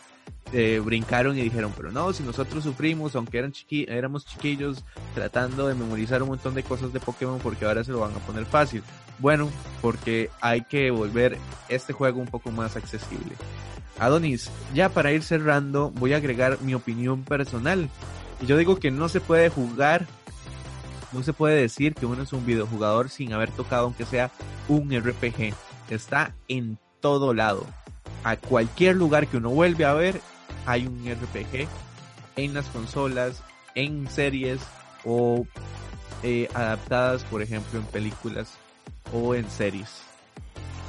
eh, 0.53 0.81
brincaron 0.83 1.37
y 1.37 1.43
dijeron, 1.43 1.73
pero 1.77 1.91
no, 1.91 2.13
si 2.13 2.23
nosotros 2.23 2.65
sufrimos, 2.65 3.15
aunque 3.17 3.39
eran 3.39 3.53
chiqui 3.53 3.87
éramos 3.89 4.25
chiquillos, 4.25 4.85
tratando 5.15 5.67
de 5.69 5.75
memorizar 5.75 6.23
un 6.23 6.31
montón 6.31 6.55
de 6.55 6.63
cosas 6.63 6.93
de 6.93 7.01
Pokémon 7.01 7.39
porque 7.39 7.67
ahora 7.67 7.85
se 7.85 7.93
lo 7.93 8.01
van 8.01 8.13
a 8.13 8.19
poner 8.19 8.47
fácil. 8.47 8.83
Bueno, 9.19 9.51
porque 9.83 10.31
hay 10.41 10.63
que 10.63 10.91
volver 10.91 11.37
este 11.69 11.93
juego 11.93 12.21
un 12.21 12.29
poco 12.29 12.51
más 12.51 12.77
accesible. 12.77 13.35
Adonis, 13.99 14.51
ya 14.75 14.89
para 14.89 15.13
ir 15.13 15.23
cerrando, 15.23 15.91
voy 15.91 16.13
a 16.13 16.19
agregar 16.19 16.61
mi 16.63 16.75
opinión 16.75 17.25
personal. 17.25 17.91
Y 18.41 18.47
yo 18.47 18.57
digo 18.57 18.77
que 18.77 18.91
no 18.91 19.09
se 19.09 19.21
puede 19.21 19.49
jugar, 19.49 20.07
no 21.13 21.23
se 21.23 21.33
puede 21.33 21.61
decir 21.61 21.95
que 21.95 22.07
uno 22.07 22.23
es 22.23 22.33
un 22.33 22.47
videojugador 22.47 23.11
sin 23.11 23.33
haber 23.33 23.51
tocado 23.51 23.87
aunque 23.87 24.07
sea 24.07 24.31
un 24.69 24.91
RPG. 24.97 25.53
Está 25.91 26.35
en 26.47 26.79
todo 27.01 27.35
lado. 27.35 27.67
A 28.25 28.37
cualquier 28.37 28.97
lugar 28.97 29.27
que 29.27 29.39
uno 29.39 29.51
vuelve 29.51 29.85
a 29.85 29.95
ver, 29.95 30.21
hay 30.69 30.87
un 30.87 31.03
RPG 31.11 31.67
en 32.37 32.53
las 32.53 32.67
consolas, 32.67 33.43
en 33.75 34.07
series 34.09 34.61
o 35.05 35.47
eh, 36.23 36.49
adaptadas, 36.53 37.25
por 37.25 37.41
ejemplo, 37.41 37.81
en 37.81 37.87
películas 37.87 38.53
o 39.15 39.35
en 39.35 39.49
series. 39.51 40.03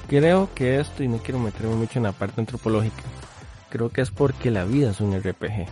Creo 0.09 0.49
que 0.53 0.79
esto, 0.81 1.01
y 1.01 1.07
no 1.07 1.19
quiero 1.19 1.39
meterme 1.39 1.75
mucho 1.75 1.97
en 1.97 2.03
la 2.03 2.11
parte 2.11 2.41
antropológica, 2.41 3.03
creo 3.69 3.89
que 3.89 4.01
es 4.01 4.11
porque 4.11 4.51
la 4.51 4.65
vida 4.65 4.91
es 4.91 4.99
un 4.99 5.17
RPG. 5.17 5.67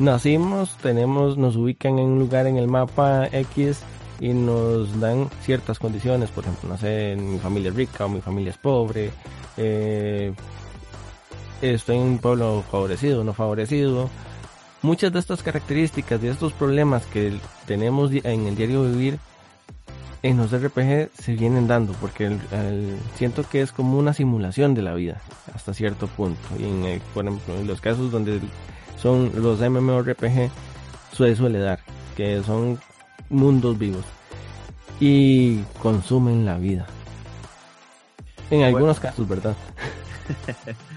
Nacimos, 0.00 0.76
tenemos, 0.78 1.38
nos 1.38 1.54
ubican 1.54 1.98
en 1.98 2.06
un 2.06 2.18
lugar 2.18 2.46
en 2.46 2.56
el 2.56 2.66
mapa 2.66 3.28
X 3.30 3.80
y 4.18 4.30
nos 4.30 4.98
dan 4.98 5.30
ciertas 5.42 5.78
condiciones, 5.78 6.30
por 6.30 6.44
ejemplo, 6.44 6.68
no 6.68 6.78
sé, 6.78 7.16
mi 7.16 7.38
familia 7.38 7.68
es 7.68 7.76
rica 7.76 8.06
o 8.06 8.08
mi 8.08 8.20
familia 8.20 8.50
es 8.50 8.58
pobre, 8.58 9.12
eh, 9.56 10.32
estoy 11.62 11.96
en 11.96 12.02
un 12.02 12.18
pueblo 12.18 12.64
favorecido 12.70 13.24
no 13.24 13.32
favorecido. 13.32 14.10
Muchas 14.82 15.12
de 15.12 15.18
estas 15.18 15.42
características, 15.42 16.20
de 16.20 16.30
estos 16.30 16.52
problemas 16.54 17.04
que 17.06 17.38
tenemos 17.66 18.10
en 18.12 18.46
el 18.46 18.56
diario 18.56 18.84
vivir, 18.84 19.18
en 20.22 20.36
los 20.36 20.50
RPG 20.52 21.10
se 21.14 21.34
vienen 21.34 21.66
dando, 21.66 21.92
porque 21.94 22.36
siento 23.16 23.42
que 23.48 23.60
es 23.60 23.72
como 23.72 23.98
una 23.98 24.14
simulación 24.14 24.74
de 24.74 24.82
la 24.82 24.94
vida, 24.94 25.20
hasta 25.54 25.74
cierto 25.74 26.06
punto. 26.06 26.40
Y 26.58 26.64
en, 26.64 27.00
por 27.12 27.24
ejemplo, 27.26 27.56
en 27.56 27.66
los 27.66 27.80
casos 27.80 28.10
donde 28.10 28.40
son 28.98 29.32
los 29.34 29.60
MMORPG, 29.60 30.50
suele, 31.12 31.36
suele 31.36 31.58
dar, 31.58 31.80
que 32.16 32.42
son 32.42 32.78
mundos 33.28 33.78
vivos. 33.78 34.04
Y 34.98 35.62
consumen 35.82 36.44
la 36.44 36.58
vida. 36.58 36.86
En 38.50 38.62
algunos 38.62 38.98
casos, 38.98 39.26
¿verdad? 39.28 39.56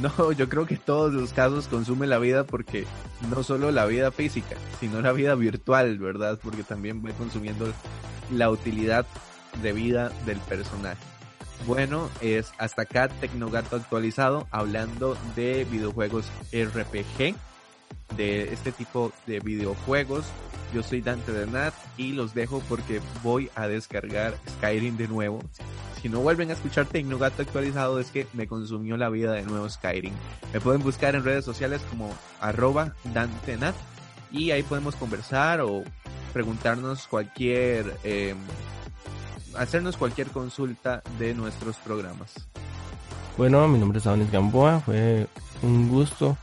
No, 0.18 0.32
yo 0.32 0.48
creo 0.48 0.66
que 0.66 0.76
todos 0.76 1.12
los 1.12 1.32
casos 1.32 1.68
consume 1.68 2.06
la 2.06 2.18
vida 2.18 2.44
porque 2.44 2.86
no 3.28 3.42
solo 3.42 3.70
la 3.70 3.84
vida 3.86 4.10
física, 4.10 4.56
sino 4.78 5.00
la 5.00 5.12
vida 5.12 5.34
virtual, 5.34 5.98
¿verdad? 5.98 6.38
Porque 6.42 6.62
también 6.62 7.04
va 7.04 7.10
consumiendo 7.12 7.72
la 8.32 8.50
utilidad 8.50 9.04
de 9.62 9.72
vida 9.72 10.10
del 10.24 10.38
personaje. 10.38 11.02
Bueno, 11.66 12.08
es 12.22 12.52
hasta 12.56 12.82
acá 12.82 13.08
Tecnogato 13.08 13.76
actualizado 13.76 14.46
hablando 14.50 15.18
de 15.36 15.66
videojuegos 15.70 16.26
RPG, 16.52 17.34
de 18.16 18.52
este 18.52 18.72
tipo 18.72 19.12
de 19.26 19.40
videojuegos. 19.40 20.24
Yo 20.72 20.82
soy 20.82 21.02
Dante 21.02 21.32
de 21.32 21.46
Nat 21.46 21.74
y 21.98 22.12
los 22.12 22.32
dejo 22.32 22.62
porque 22.68 23.00
voy 23.22 23.50
a 23.54 23.66
descargar 23.66 24.34
Skyrim 24.48 24.96
de 24.96 25.08
nuevo 25.08 25.40
si 26.00 26.08
no 26.08 26.20
vuelven 26.20 26.50
a 26.50 26.54
escuchar 26.54 26.86
Tecnogato 26.86 27.42
actualizado 27.42 28.00
es 28.00 28.10
que 28.10 28.26
me 28.32 28.46
consumió 28.46 28.96
la 28.96 29.10
vida 29.10 29.32
de 29.32 29.42
nuevo 29.42 29.68
Skyrim. 29.68 30.14
Me 30.52 30.60
pueden 30.60 30.82
buscar 30.82 31.14
en 31.14 31.24
redes 31.24 31.44
sociales 31.44 31.82
como 31.90 32.10
arroba 32.40 32.94
dantenat 33.12 33.74
y 34.32 34.50
ahí 34.50 34.62
podemos 34.62 34.96
conversar 34.96 35.60
o 35.60 35.82
preguntarnos 36.32 37.06
cualquier, 37.06 37.96
eh, 38.04 38.34
hacernos 39.56 39.96
cualquier 39.96 40.28
consulta 40.28 41.02
de 41.18 41.34
nuestros 41.34 41.76
programas. 41.76 42.48
Bueno, 43.36 43.66
mi 43.68 43.78
nombre 43.78 43.98
es 43.98 44.06
Adonis 44.06 44.30
Gamboa, 44.30 44.80
fue 44.80 45.26
un 45.62 45.88
gusto 45.88 46.36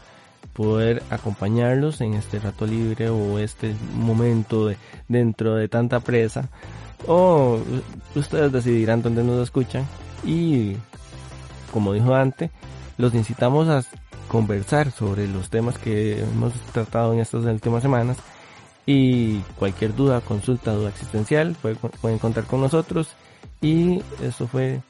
poder 0.54 1.04
acompañarlos 1.10 2.02
en 2.02 2.16
este 2.16 2.40
rato 2.40 2.66
libre 2.66 3.10
o 3.10 3.38
este 3.38 3.76
momento 3.94 4.68
de, 4.68 4.78
dentro 5.08 5.56
de 5.56 5.68
tanta 5.68 6.00
presa. 6.00 6.50
O 7.06 7.60
ustedes 8.16 8.52
decidirán 8.52 9.02
dónde 9.02 9.24
nos 9.24 9.44
escuchan. 9.44 9.86
Y 10.26 10.76
como 11.72 11.94
dijo 11.94 12.16
antes, 12.16 12.50
los 12.98 13.14
incitamos 13.14 13.68
a 13.70 13.84
conversar 14.28 14.92
sobre 14.92 15.28
los 15.28 15.50
temas 15.50 15.78
que 15.78 16.22
hemos 16.22 16.54
tratado 16.74 17.14
en 17.14 17.20
estas 17.20 17.46
últimas 17.46 17.84
semanas. 17.84 18.18
Y 18.86 19.40
cualquier 19.60 19.96
duda, 19.96 20.22
consulta, 20.22 20.72
duda 20.72 20.90
existencial, 20.90 21.56
pueden 22.02 22.20
contar 22.20 22.46
con 22.46 22.62
nosotros. 22.62 23.10
Y 23.62 24.02
eso 24.22 24.48
fue 24.48 24.82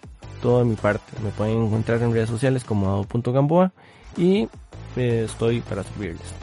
todo 0.41 0.59
de 0.59 0.65
mi 0.65 0.75
parte. 0.75 1.19
Me 1.23 1.31
pueden 1.31 1.63
encontrar 1.63 2.01
en 2.01 2.13
redes 2.13 2.29
sociales 2.29 2.63
como 2.63 2.89
ado.gamboa 2.89 3.71
y 4.15 4.47
eh, 4.95 5.23
estoy 5.25 5.61
para 5.61 5.83
servirles. 5.83 6.33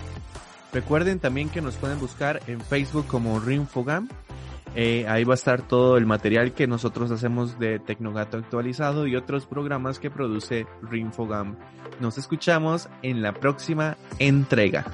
Recuerden 0.73 1.21
también 1.21 1.49
que 1.49 1.61
nos 1.61 1.77
pueden 1.77 2.01
buscar 2.01 2.41
en 2.47 2.61
Facebook 2.61 3.07
como 3.07 3.39
Rinfogam. 3.39 4.09
Eh, 4.77 5.07
ahí 5.09 5.25
va 5.25 5.35
a 5.35 5.37
estar 5.37 5.63
todo 5.63 5.97
el 5.97 6.07
material 6.07 6.53
que 6.53 6.67
nosotros 6.67 7.11
hacemos 7.11 7.59
de 7.59 7.79
Tecnogato 7.79 8.39
actualizado 8.39 9.07
y 9.07 9.15
otros 9.15 9.47
programas 9.47 9.99
que 9.99 10.11
produce 10.11 10.67
Rinfogam. 10.83 11.57
Nos 12.01 12.19
escuchamos 12.19 12.89
en 13.03 13.23
la 13.23 13.35
próxima 13.35 13.97
entrega. 14.19 14.85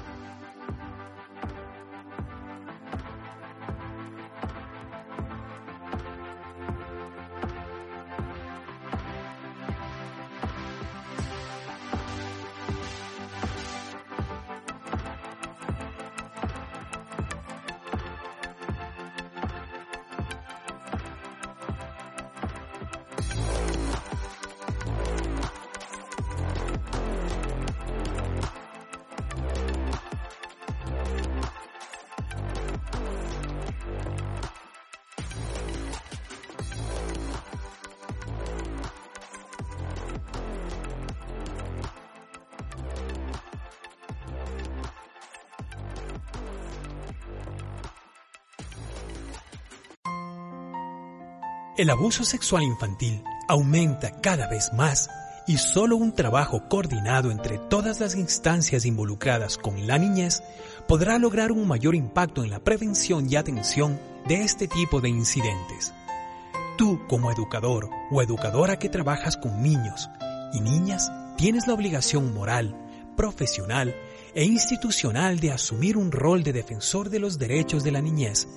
El 51.81 51.89
abuso 51.89 52.23
sexual 52.23 52.61
infantil 52.61 53.23
aumenta 53.47 54.11
cada 54.21 54.45
vez 54.47 54.71
más 54.71 55.09
y 55.47 55.57
solo 55.57 55.97
un 55.97 56.13
trabajo 56.13 56.69
coordinado 56.69 57.31
entre 57.31 57.57
todas 57.57 57.99
las 57.99 58.15
instancias 58.15 58.85
involucradas 58.85 59.57
con 59.57 59.87
la 59.87 59.97
niñez 59.97 60.43
podrá 60.87 61.17
lograr 61.17 61.51
un 61.51 61.67
mayor 61.67 61.95
impacto 61.95 62.43
en 62.43 62.51
la 62.51 62.59
prevención 62.59 63.27
y 63.27 63.35
atención 63.35 63.99
de 64.27 64.43
este 64.43 64.67
tipo 64.67 65.01
de 65.01 65.09
incidentes. 65.09 65.91
Tú 66.77 67.01
como 67.07 67.31
educador 67.31 67.89
o 68.11 68.21
educadora 68.21 68.77
que 68.77 68.87
trabajas 68.87 69.35
con 69.35 69.63
niños 69.63 70.07
y 70.53 70.61
niñas 70.61 71.11
tienes 71.35 71.65
la 71.65 71.73
obligación 71.73 72.31
moral, 72.31 72.77
profesional 73.17 73.95
e 74.35 74.43
institucional 74.43 75.39
de 75.39 75.51
asumir 75.51 75.97
un 75.97 76.11
rol 76.11 76.43
de 76.43 76.53
defensor 76.53 77.09
de 77.09 77.17
los 77.17 77.39
derechos 77.39 77.83
de 77.83 77.91
la 77.91 78.01
niñez, 78.01 78.47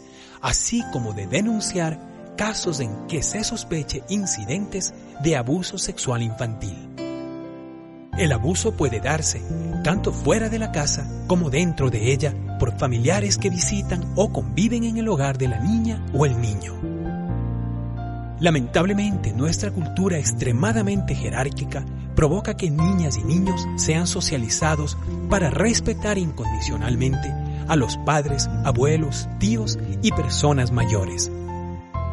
así 0.42 0.84
como 0.92 1.14
de 1.14 1.26
denunciar 1.26 2.12
casos 2.36 2.80
en 2.80 3.06
que 3.06 3.22
se 3.22 3.44
sospeche 3.44 4.02
incidentes 4.08 4.94
de 5.22 5.36
abuso 5.36 5.78
sexual 5.78 6.22
infantil. 6.22 6.90
El 8.16 8.32
abuso 8.32 8.76
puede 8.76 9.00
darse 9.00 9.42
tanto 9.82 10.12
fuera 10.12 10.48
de 10.48 10.58
la 10.58 10.70
casa 10.70 11.06
como 11.26 11.50
dentro 11.50 11.90
de 11.90 12.12
ella 12.12 12.32
por 12.60 12.78
familiares 12.78 13.38
que 13.38 13.50
visitan 13.50 14.12
o 14.14 14.32
conviven 14.32 14.84
en 14.84 14.98
el 14.98 15.08
hogar 15.08 15.36
de 15.36 15.48
la 15.48 15.58
niña 15.58 16.04
o 16.12 16.24
el 16.24 16.40
niño. 16.40 16.74
Lamentablemente, 18.38 19.32
nuestra 19.32 19.70
cultura 19.70 20.18
extremadamente 20.18 21.14
jerárquica 21.14 21.84
provoca 22.14 22.56
que 22.56 22.70
niñas 22.70 23.16
y 23.16 23.24
niños 23.24 23.66
sean 23.76 24.06
socializados 24.06 24.96
para 25.28 25.50
respetar 25.50 26.18
incondicionalmente 26.18 27.32
a 27.66 27.74
los 27.74 27.96
padres, 27.98 28.48
abuelos, 28.64 29.28
tíos 29.38 29.78
y 30.02 30.12
personas 30.12 30.70
mayores 30.70 31.32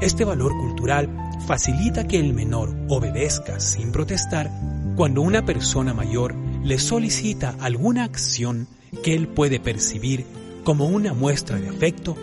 este 0.02 0.26
valor 0.26 0.52
cultural 0.58 1.10
facilita 1.46 2.08
que 2.08 2.20
el 2.20 2.34
menor 2.34 2.76
obedezca 2.90 3.60
sin 3.60 3.92
protestar 3.92 4.52
cuando 4.96 5.22
una 5.22 5.46
persona 5.46 5.94
mayor 5.94 6.36
le 6.64 6.80
solicita 6.80 7.56
alguna 7.60 8.04
acción 8.04 8.68
que 9.04 9.14
él 9.14 9.28
puede 9.28 9.60
percibir 9.60 10.26
como 10.64 10.88
una 10.88 11.14
muestra 11.14 11.58
de 11.58 11.70
afecto 11.70 12.18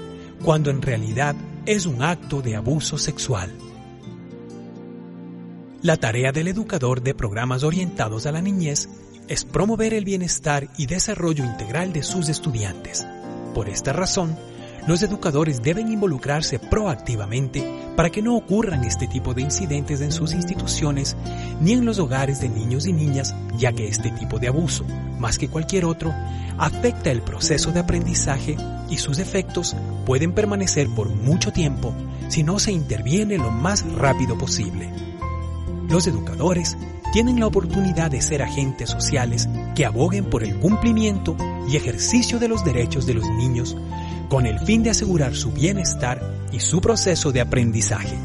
cuando 0.44 0.70
en 0.70 0.82
realidad 0.82 1.34
es 1.66 1.86
un 1.86 2.02
acto 2.02 2.42
de 2.42 2.56
abuso 2.56 2.98
sexual. 2.98 3.52
La 5.82 5.96
tarea 5.96 6.32
del 6.32 6.48
educador 6.48 7.02
de 7.02 7.14
programas 7.14 7.62
orientados 7.62 8.26
a 8.26 8.32
la 8.32 8.42
niñez 8.42 8.88
es 9.28 9.44
promover 9.44 9.94
el 9.94 10.04
bienestar 10.04 10.68
y 10.76 10.86
desarrollo 10.86 11.44
integral 11.44 11.92
de 11.92 12.02
sus 12.02 12.28
estudiantes. 12.28 13.06
Por 13.54 13.68
esta 13.68 13.92
razón, 13.92 14.36
los 14.88 15.02
educadores 15.02 15.60
deben 15.60 15.92
involucrarse 15.92 16.58
proactivamente 16.58 17.62
para 17.94 18.08
que 18.08 18.22
no 18.22 18.34
ocurran 18.34 18.84
este 18.84 19.06
tipo 19.06 19.34
de 19.34 19.42
incidentes 19.42 20.00
en 20.00 20.10
sus 20.10 20.32
instituciones 20.32 21.14
ni 21.60 21.72
en 21.72 21.84
los 21.84 21.98
hogares 21.98 22.40
de 22.40 22.48
niños 22.48 22.86
y 22.86 22.94
niñas, 22.94 23.34
ya 23.58 23.70
que 23.72 23.86
este 23.86 24.10
tipo 24.12 24.38
de 24.38 24.48
abuso, 24.48 24.86
más 25.18 25.36
que 25.36 25.50
cualquier 25.50 25.84
otro, 25.84 26.14
afecta 26.56 27.10
el 27.10 27.20
proceso 27.20 27.70
de 27.70 27.80
aprendizaje 27.80 28.56
y 28.88 28.96
sus 28.96 29.18
efectos 29.18 29.76
pueden 30.06 30.32
permanecer 30.32 30.88
por 30.88 31.10
mucho 31.10 31.52
tiempo 31.52 31.92
si 32.28 32.42
no 32.42 32.58
se 32.58 32.72
interviene 32.72 33.36
lo 33.36 33.50
más 33.50 33.84
rápido 33.92 34.38
posible. 34.38 34.90
Los 35.90 36.06
educadores 36.06 36.78
tienen 37.12 37.40
la 37.40 37.46
oportunidad 37.46 38.10
de 38.10 38.22
ser 38.22 38.40
agentes 38.42 38.88
sociales 38.88 39.50
que 39.74 39.84
aboguen 39.84 40.24
por 40.24 40.44
el 40.44 40.58
cumplimiento 40.58 41.36
y 41.68 41.76
ejercicio 41.76 42.38
de 42.38 42.48
los 42.48 42.64
derechos 42.64 43.04
de 43.04 43.12
los 43.12 43.26
niños 43.26 43.76
con 44.28 44.46
el 44.46 44.58
fin 44.60 44.82
de 44.82 44.90
asegurar 44.90 45.34
su 45.34 45.52
bienestar 45.52 46.20
y 46.52 46.60
su 46.60 46.80
proceso 46.80 47.32
de 47.32 47.40
aprendizaje. 47.40 48.16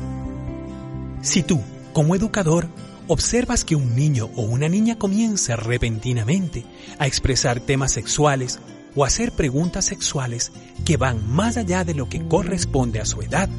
Si 1.21 1.43
tú, 1.43 1.61
como 1.93 2.15
educador, 2.15 2.67
observas 3.07 3.63
que 3.63 3.75
un 3.75 3.95
niño 3.95 4.29
o 4.35 4.41
una 4.43 4.69
niña 4.69 4.97
comienza 4.97 5.55
repentinamente 5.55 6.65
a 6.99 7.07
expresar 7.07 7.59
temas 7.59 7.91
sexuales 7.91 8.59
o 8.95 9.05
hacer 9.05 9.31
preguntas 9.31 9.85
sexuales 9.85 10.51
que 10.85 10.97
van 10.97 11.27
más 11.29 11.57
allá 11.57 11.83
de 11.83 11.93
lo 11.93 12.09
que 12.09 12.25
corresponde 12.27 12.99
a 12.99 13.05
su 13.05 13.21
edad, 13.21 13.49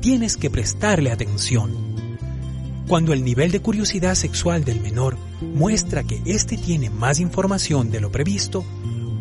tienes 0.00 0.36
que 0.36 0.50
prestarle 0.50 1.10
atención. 1.10 1.86
Cuando 2.86 3.12
el 3.12 3.24
nivel 3.24 3.50
de 3.50 3.60
curiosidad 3.60 4.14
sexual 4.14 4.64
del 4.64 4.80
menor 4.80 5.16
muestra 5.40 6.04
que 6.04 6.22
éste 6.24 6.56
tiene 6.56 6.88
más 6.88 7.18
información 7.18 7.90
de 7.90 8.00
lo 8.00 8.12
previsto, 8.12 8.64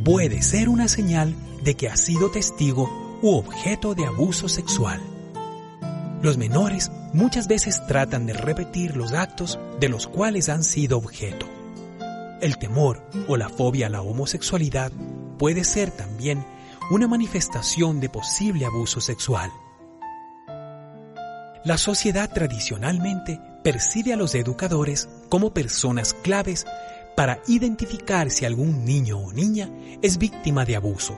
puede 0.03 0.43
ser 0.43 0.69
una 0.69 0.87
señal 0.87 1.33
de 1.65 1.75
que 1.75 1.89
ha 1.89 1.97
sido 1.97 2.29
testigo 2.29 3.17
u 3.23 3.35
objeto 3.35 3.95
de 3.95 4.05
abuso 4.05 4.47
sexual. 4.47 5.01
Los 6.21 6.37
menores 6.37 6.91
muchas 7.11 7.47
veces 7.47 7.85
tratan 7.87 8.27
de 8.27 8.33
repetir 8.33 8.95
los 8.95 9.13
actos 9.13 9.59
de 9.79 9.89
los 9.89 10.07
cuales 10.07 10.47
han 10.47 10.63
sido 10.63 10.97
objeto. 10.97 11.47
El 12.39 12.57
temor 12.59 13.03
o 13.27 13.35
la 13.35 13.49
fobia 13.49 13.87
a 13.87 13.89
la 13.89 14.03
homosexualidad 14.03 14.91
puede 15.39 15.63
ser 15.63 15.89
también 15.89 16.45
una 16.91 17.07
manifestación 17.07 17.99
de 17.99 18.09
posible 18.09 18.65
abuso 18.65 19.01
sexual. 19.01 19.51
La 21.63 21.79
sociedad 21.79 22.31
tradicionalmente 22.31 23.41
percibe 23.63 24.13
a 24.13 24.17
los 24.17 24.35
educadores 24.35 25.09
como 25.29 25.51
personas 25.51 26.13
claves 26.13 26.67
para 27.15 27.39
identificar 27.47 28.29
si 28.29 28.45
algún 28.45 28.85
niño 28.85 29.17
o 29.17 29.33
niña 29.33 29.71
es 30.03 30.19
víctima 30.19 30.63
de 30.63 30.75
abuso 30.75 31.17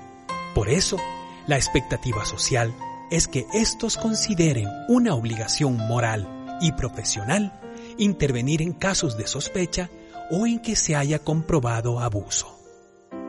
por 0.58 0.70
eso, 0.70 0.98
la 1.46 1.56
expectativa 1.56 2.26
social 2.26 2.74
es 3.12 3.28
que 3.28 3.46
estos 3.54 3.96
consideren 3.96 4.68
una 4.90 5.14
obligación 5.14 5.78
moral 5.78 6.58
y 6.60 6.72
profesional 6.72 7.62
intervenir 8.00 8.64
en 8.64 8.74
casos 8.74 9.20
de 9.20 9.28
sospecha 9.28 9.92
o 10.32 10.48
en 10.48 10.58
que 10.58 10.76
se 10.76 10.96
haya 10.96 11.20
comprobado 11.20 12.00
abuso. 12.00 12.60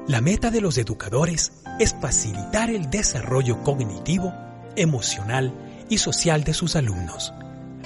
La 0.07 0.22
meta 0.22 0.51
de 0.51 0.62
los 0.62 0.79
educadores 0.79 1.53
es 1.79 1.95
facilitar 2.01 2.70
el 2.70 2.89
desarrollo 2.89 3.62
cognitivo, 3.62 4.33
emocional 4.74 5.53
y 5.91 5.99
social 5.99 6.45
de 6.45 6.55
sus 6.55 6.76
alumnos. 6.76 7.35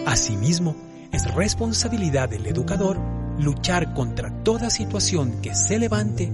Asimismo, 0.07 0.76
es 1.11 1.28
responsabilidad 1.34 2.28
del 2.28 2.47
educador 2.47 2.97
luchar 3.40 3.93
contra 3.93 4.30
toda 4.45 4.70
situación 4.70 5.40
que 5.43 5.53
se 5.57 5.80
levante 5.80 6.30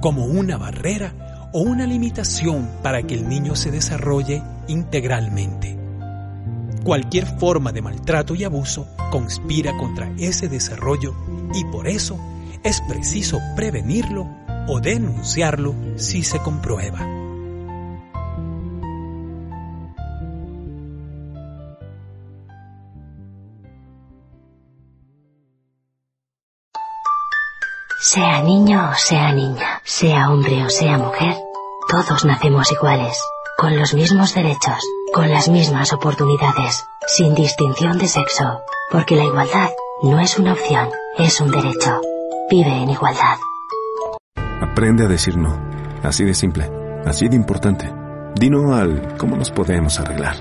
como 0.00 0.26
una 0.26 0.58
barrera 0.58 1.31
o 1.52 1.60
una 1.60 1.86
limitación 1.86 2.68
para 2.82 3.02
que 3.02 3.14
el 3.14 3.28
niño 3.28 3.54
se 3.54 3.70
desarrolle 3.70 4.42
integralmente. 4.68 5.78
Cualquier 6.84 7.26
forma 7.38 7.72
de 7.72 7.82
maltrato 7.82 8.34
y 8.34 8.44
abuso 8.44 8.88
conspira 9.10 9.76
contra 9.76 10.12
ese 10.18 10.48
desarrollo 10.48 11.14
y 11.54 11.64
por 11.66 11.86
eso 11.86 12.18
es 12.64 12.80
preciso 12.88 13.38
prevenirlo 13.54 14.26
o 14.68 14.80
denunciarlo 14.80 15.74
si 15.96 16.22
se 16.22 16.40
comprueba. 16.40 17.21
Sea 28.04 28.42
niño 28.42 28.90
o 28.90 28.94
sea 28.96 29.32
niña, 29.32 29.80
sea 29.84 30.28
hombre 30.28 30.64
o 30.64 30.70
sea 30.70 30.98
mujer, 30.98 31.36
todos 31.88 32.24
nacemos 32.24 32.72
iguales, 32.72 33.16
con 33.56 33.78
los 33.78 33.94
mismos 33.94 34.34
derechos, 34.34 34.84
con 35.14 35.30
las 35.30 35.48
mismas 35.48 35.92
oportunidades, 35.92 36.84
sin 37.06 37.36
distinción 37.36 37.98
de 37.98 38.08
sexo, 38.08 38.62
porque 38.90 39.14
la 39.14 39.22
igualdad 39.22 39.68
no 40.02 40.18
es 40.18 40.36
una 40.36 40.54
opción, 40.54 40.88
es 41.16 41.40
un 41.40 41.52
derecho. 41.52 42.00
Vive 42.50 42.82
en 42.82 42.90
igualdad. 42.90 43.38
Aprende 44.60 45.04
a 45.04 45.08
decir 45.08 45.36
no, 45.36 45.56
así 46.02 46.24
de 46.24 46.34
simple, 46.34 46.68
así 47.06 47.28
de 47.28 47.36
importante. 47.36 47.88
Dino 48.34 48.74
al 48.74 49.16
cómo 49.16 49.36
nos 49.36 49.52
podemos 49.52 50.00
arreglar. 50.00 50.34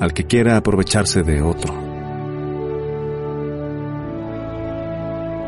Al 0.00 0.12
que 0.12 0.26
quiera 0.26 0.56
aprovecharse 0.56 1.22
de 1.22 1.42
otro 1.42 1.87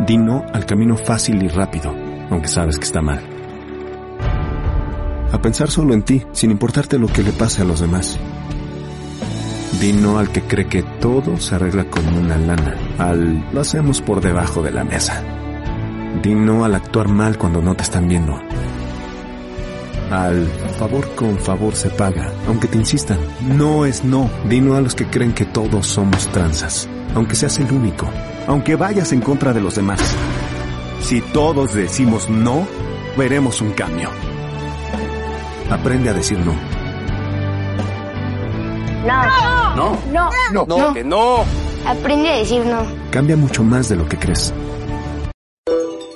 Di 0.07 0.17
no 0.17 0.45
al 0.53 0.65
camino 0.65 0.97
fácil 0.97 1.43
y 1.43 1.49
rápido, 1.49 1.95
aunque 2.31 2.49
sabes 2.49 2.79
que 2.79 2.85
está 2.85 3.03
mal. 3.03 3.21
A 5.33 5.41
pensar 5.41 5.71
solo 5.71 5.95
en 5.95 6.03
ti, 6.03 6.23
sin 6.33 6.51
importarte 6.51 6.99
lo 6.99 7.07
que 7.07 7.23
le 7.23 7.33
pase 7.33 7.63
a 7.63 7.65
los 7.65 7.81
demás. 7.81 8.19
Di 9.81 9.93
no 9.93 10.19
al 10.19 10.31
que 10.31 10.43
cree 10.43 10.67
que 10.67 10.83
todo 10.83 11.37
se 11.39 11.55
arregla 11.55 11.85
con 11.85 12.07
una 12.09 12.37
lana, 12.37 12.75
al 12.99 13.45
lo 13.53 13.61
hacemos 13.61 14.01
por 14.01 14.21
debajo 14.21 14.63
de 14.63 14.73
la 14.73 14.85
mesa. 14.85 15.23
Di 16.23 16.35
no 16.35 16.65
al 16.65 16.75
actuar 16.75 17.09
mal 17.09 17.39
cuando 17.39 17.63
no 17.63 17.75
te 17.75 17.83
están 17.83 18.09
viendo. 18.09 18.41
Al 20.11 20.47
favor 20.79 21.09
con 21.15 21.39
favor 21.39 21.75
se 21.75 21.91
paga, 21.91 22.33
aunque 22.49 22.69
te 22.69 22.79
insistan. 22.79 23.19
No 23.43 23.87
es 23.87 24.05
no. 24.05 24.31
Di 24.49 24.61
no 24.61 24.75
a 24.75 24.81
los 24.81 24.95
que 24.95 25.07
creen 25.07 25.33
que 25.33 25.45
todos 25.45 25.87
somos 25.87 26.27
tranzas, 26.29 26.89
aunque 27.15 27.37
seas 27.37 27.59
el 27.59 27.73
único 27.73 28.09
aunque 28.51 28.75
vayas 28.75 29.13
en 29.13 29.21
contra 29.21 29.53
de 29.53 29.61
los 29.61 29.77
demás. 29.77 30.01
Si 31.03 31.21
todos 31.21 31.73
decimos 31.73 32.29
no, 32.29 32.67
veremos 33.17 33.61
un 33.61 33.71
cambio. 33.73 34.11
Aprende 35.71 36.11
a 36.11 36.15
decir 36.15 36.39
no. 36.41 36.53
No. 39.07 39.77
No. 39.77 39.99
No. 40.13 40.31
No. 40.53 40.67
No. 40.67 40.95
Que 40.95 41.05
no. 41.05 41.45
Aprende 41.87 42.29
a 42.29 42.37
decir 42.39 42.67
no. 42.67 42.83
Cambia 43.11 43.37
mucho 43.37 43.63
más 43.63 43.89
de 43.89 43.97
lo 43.97 44.09
que 44.09 44.19
crees. 44.19 44.53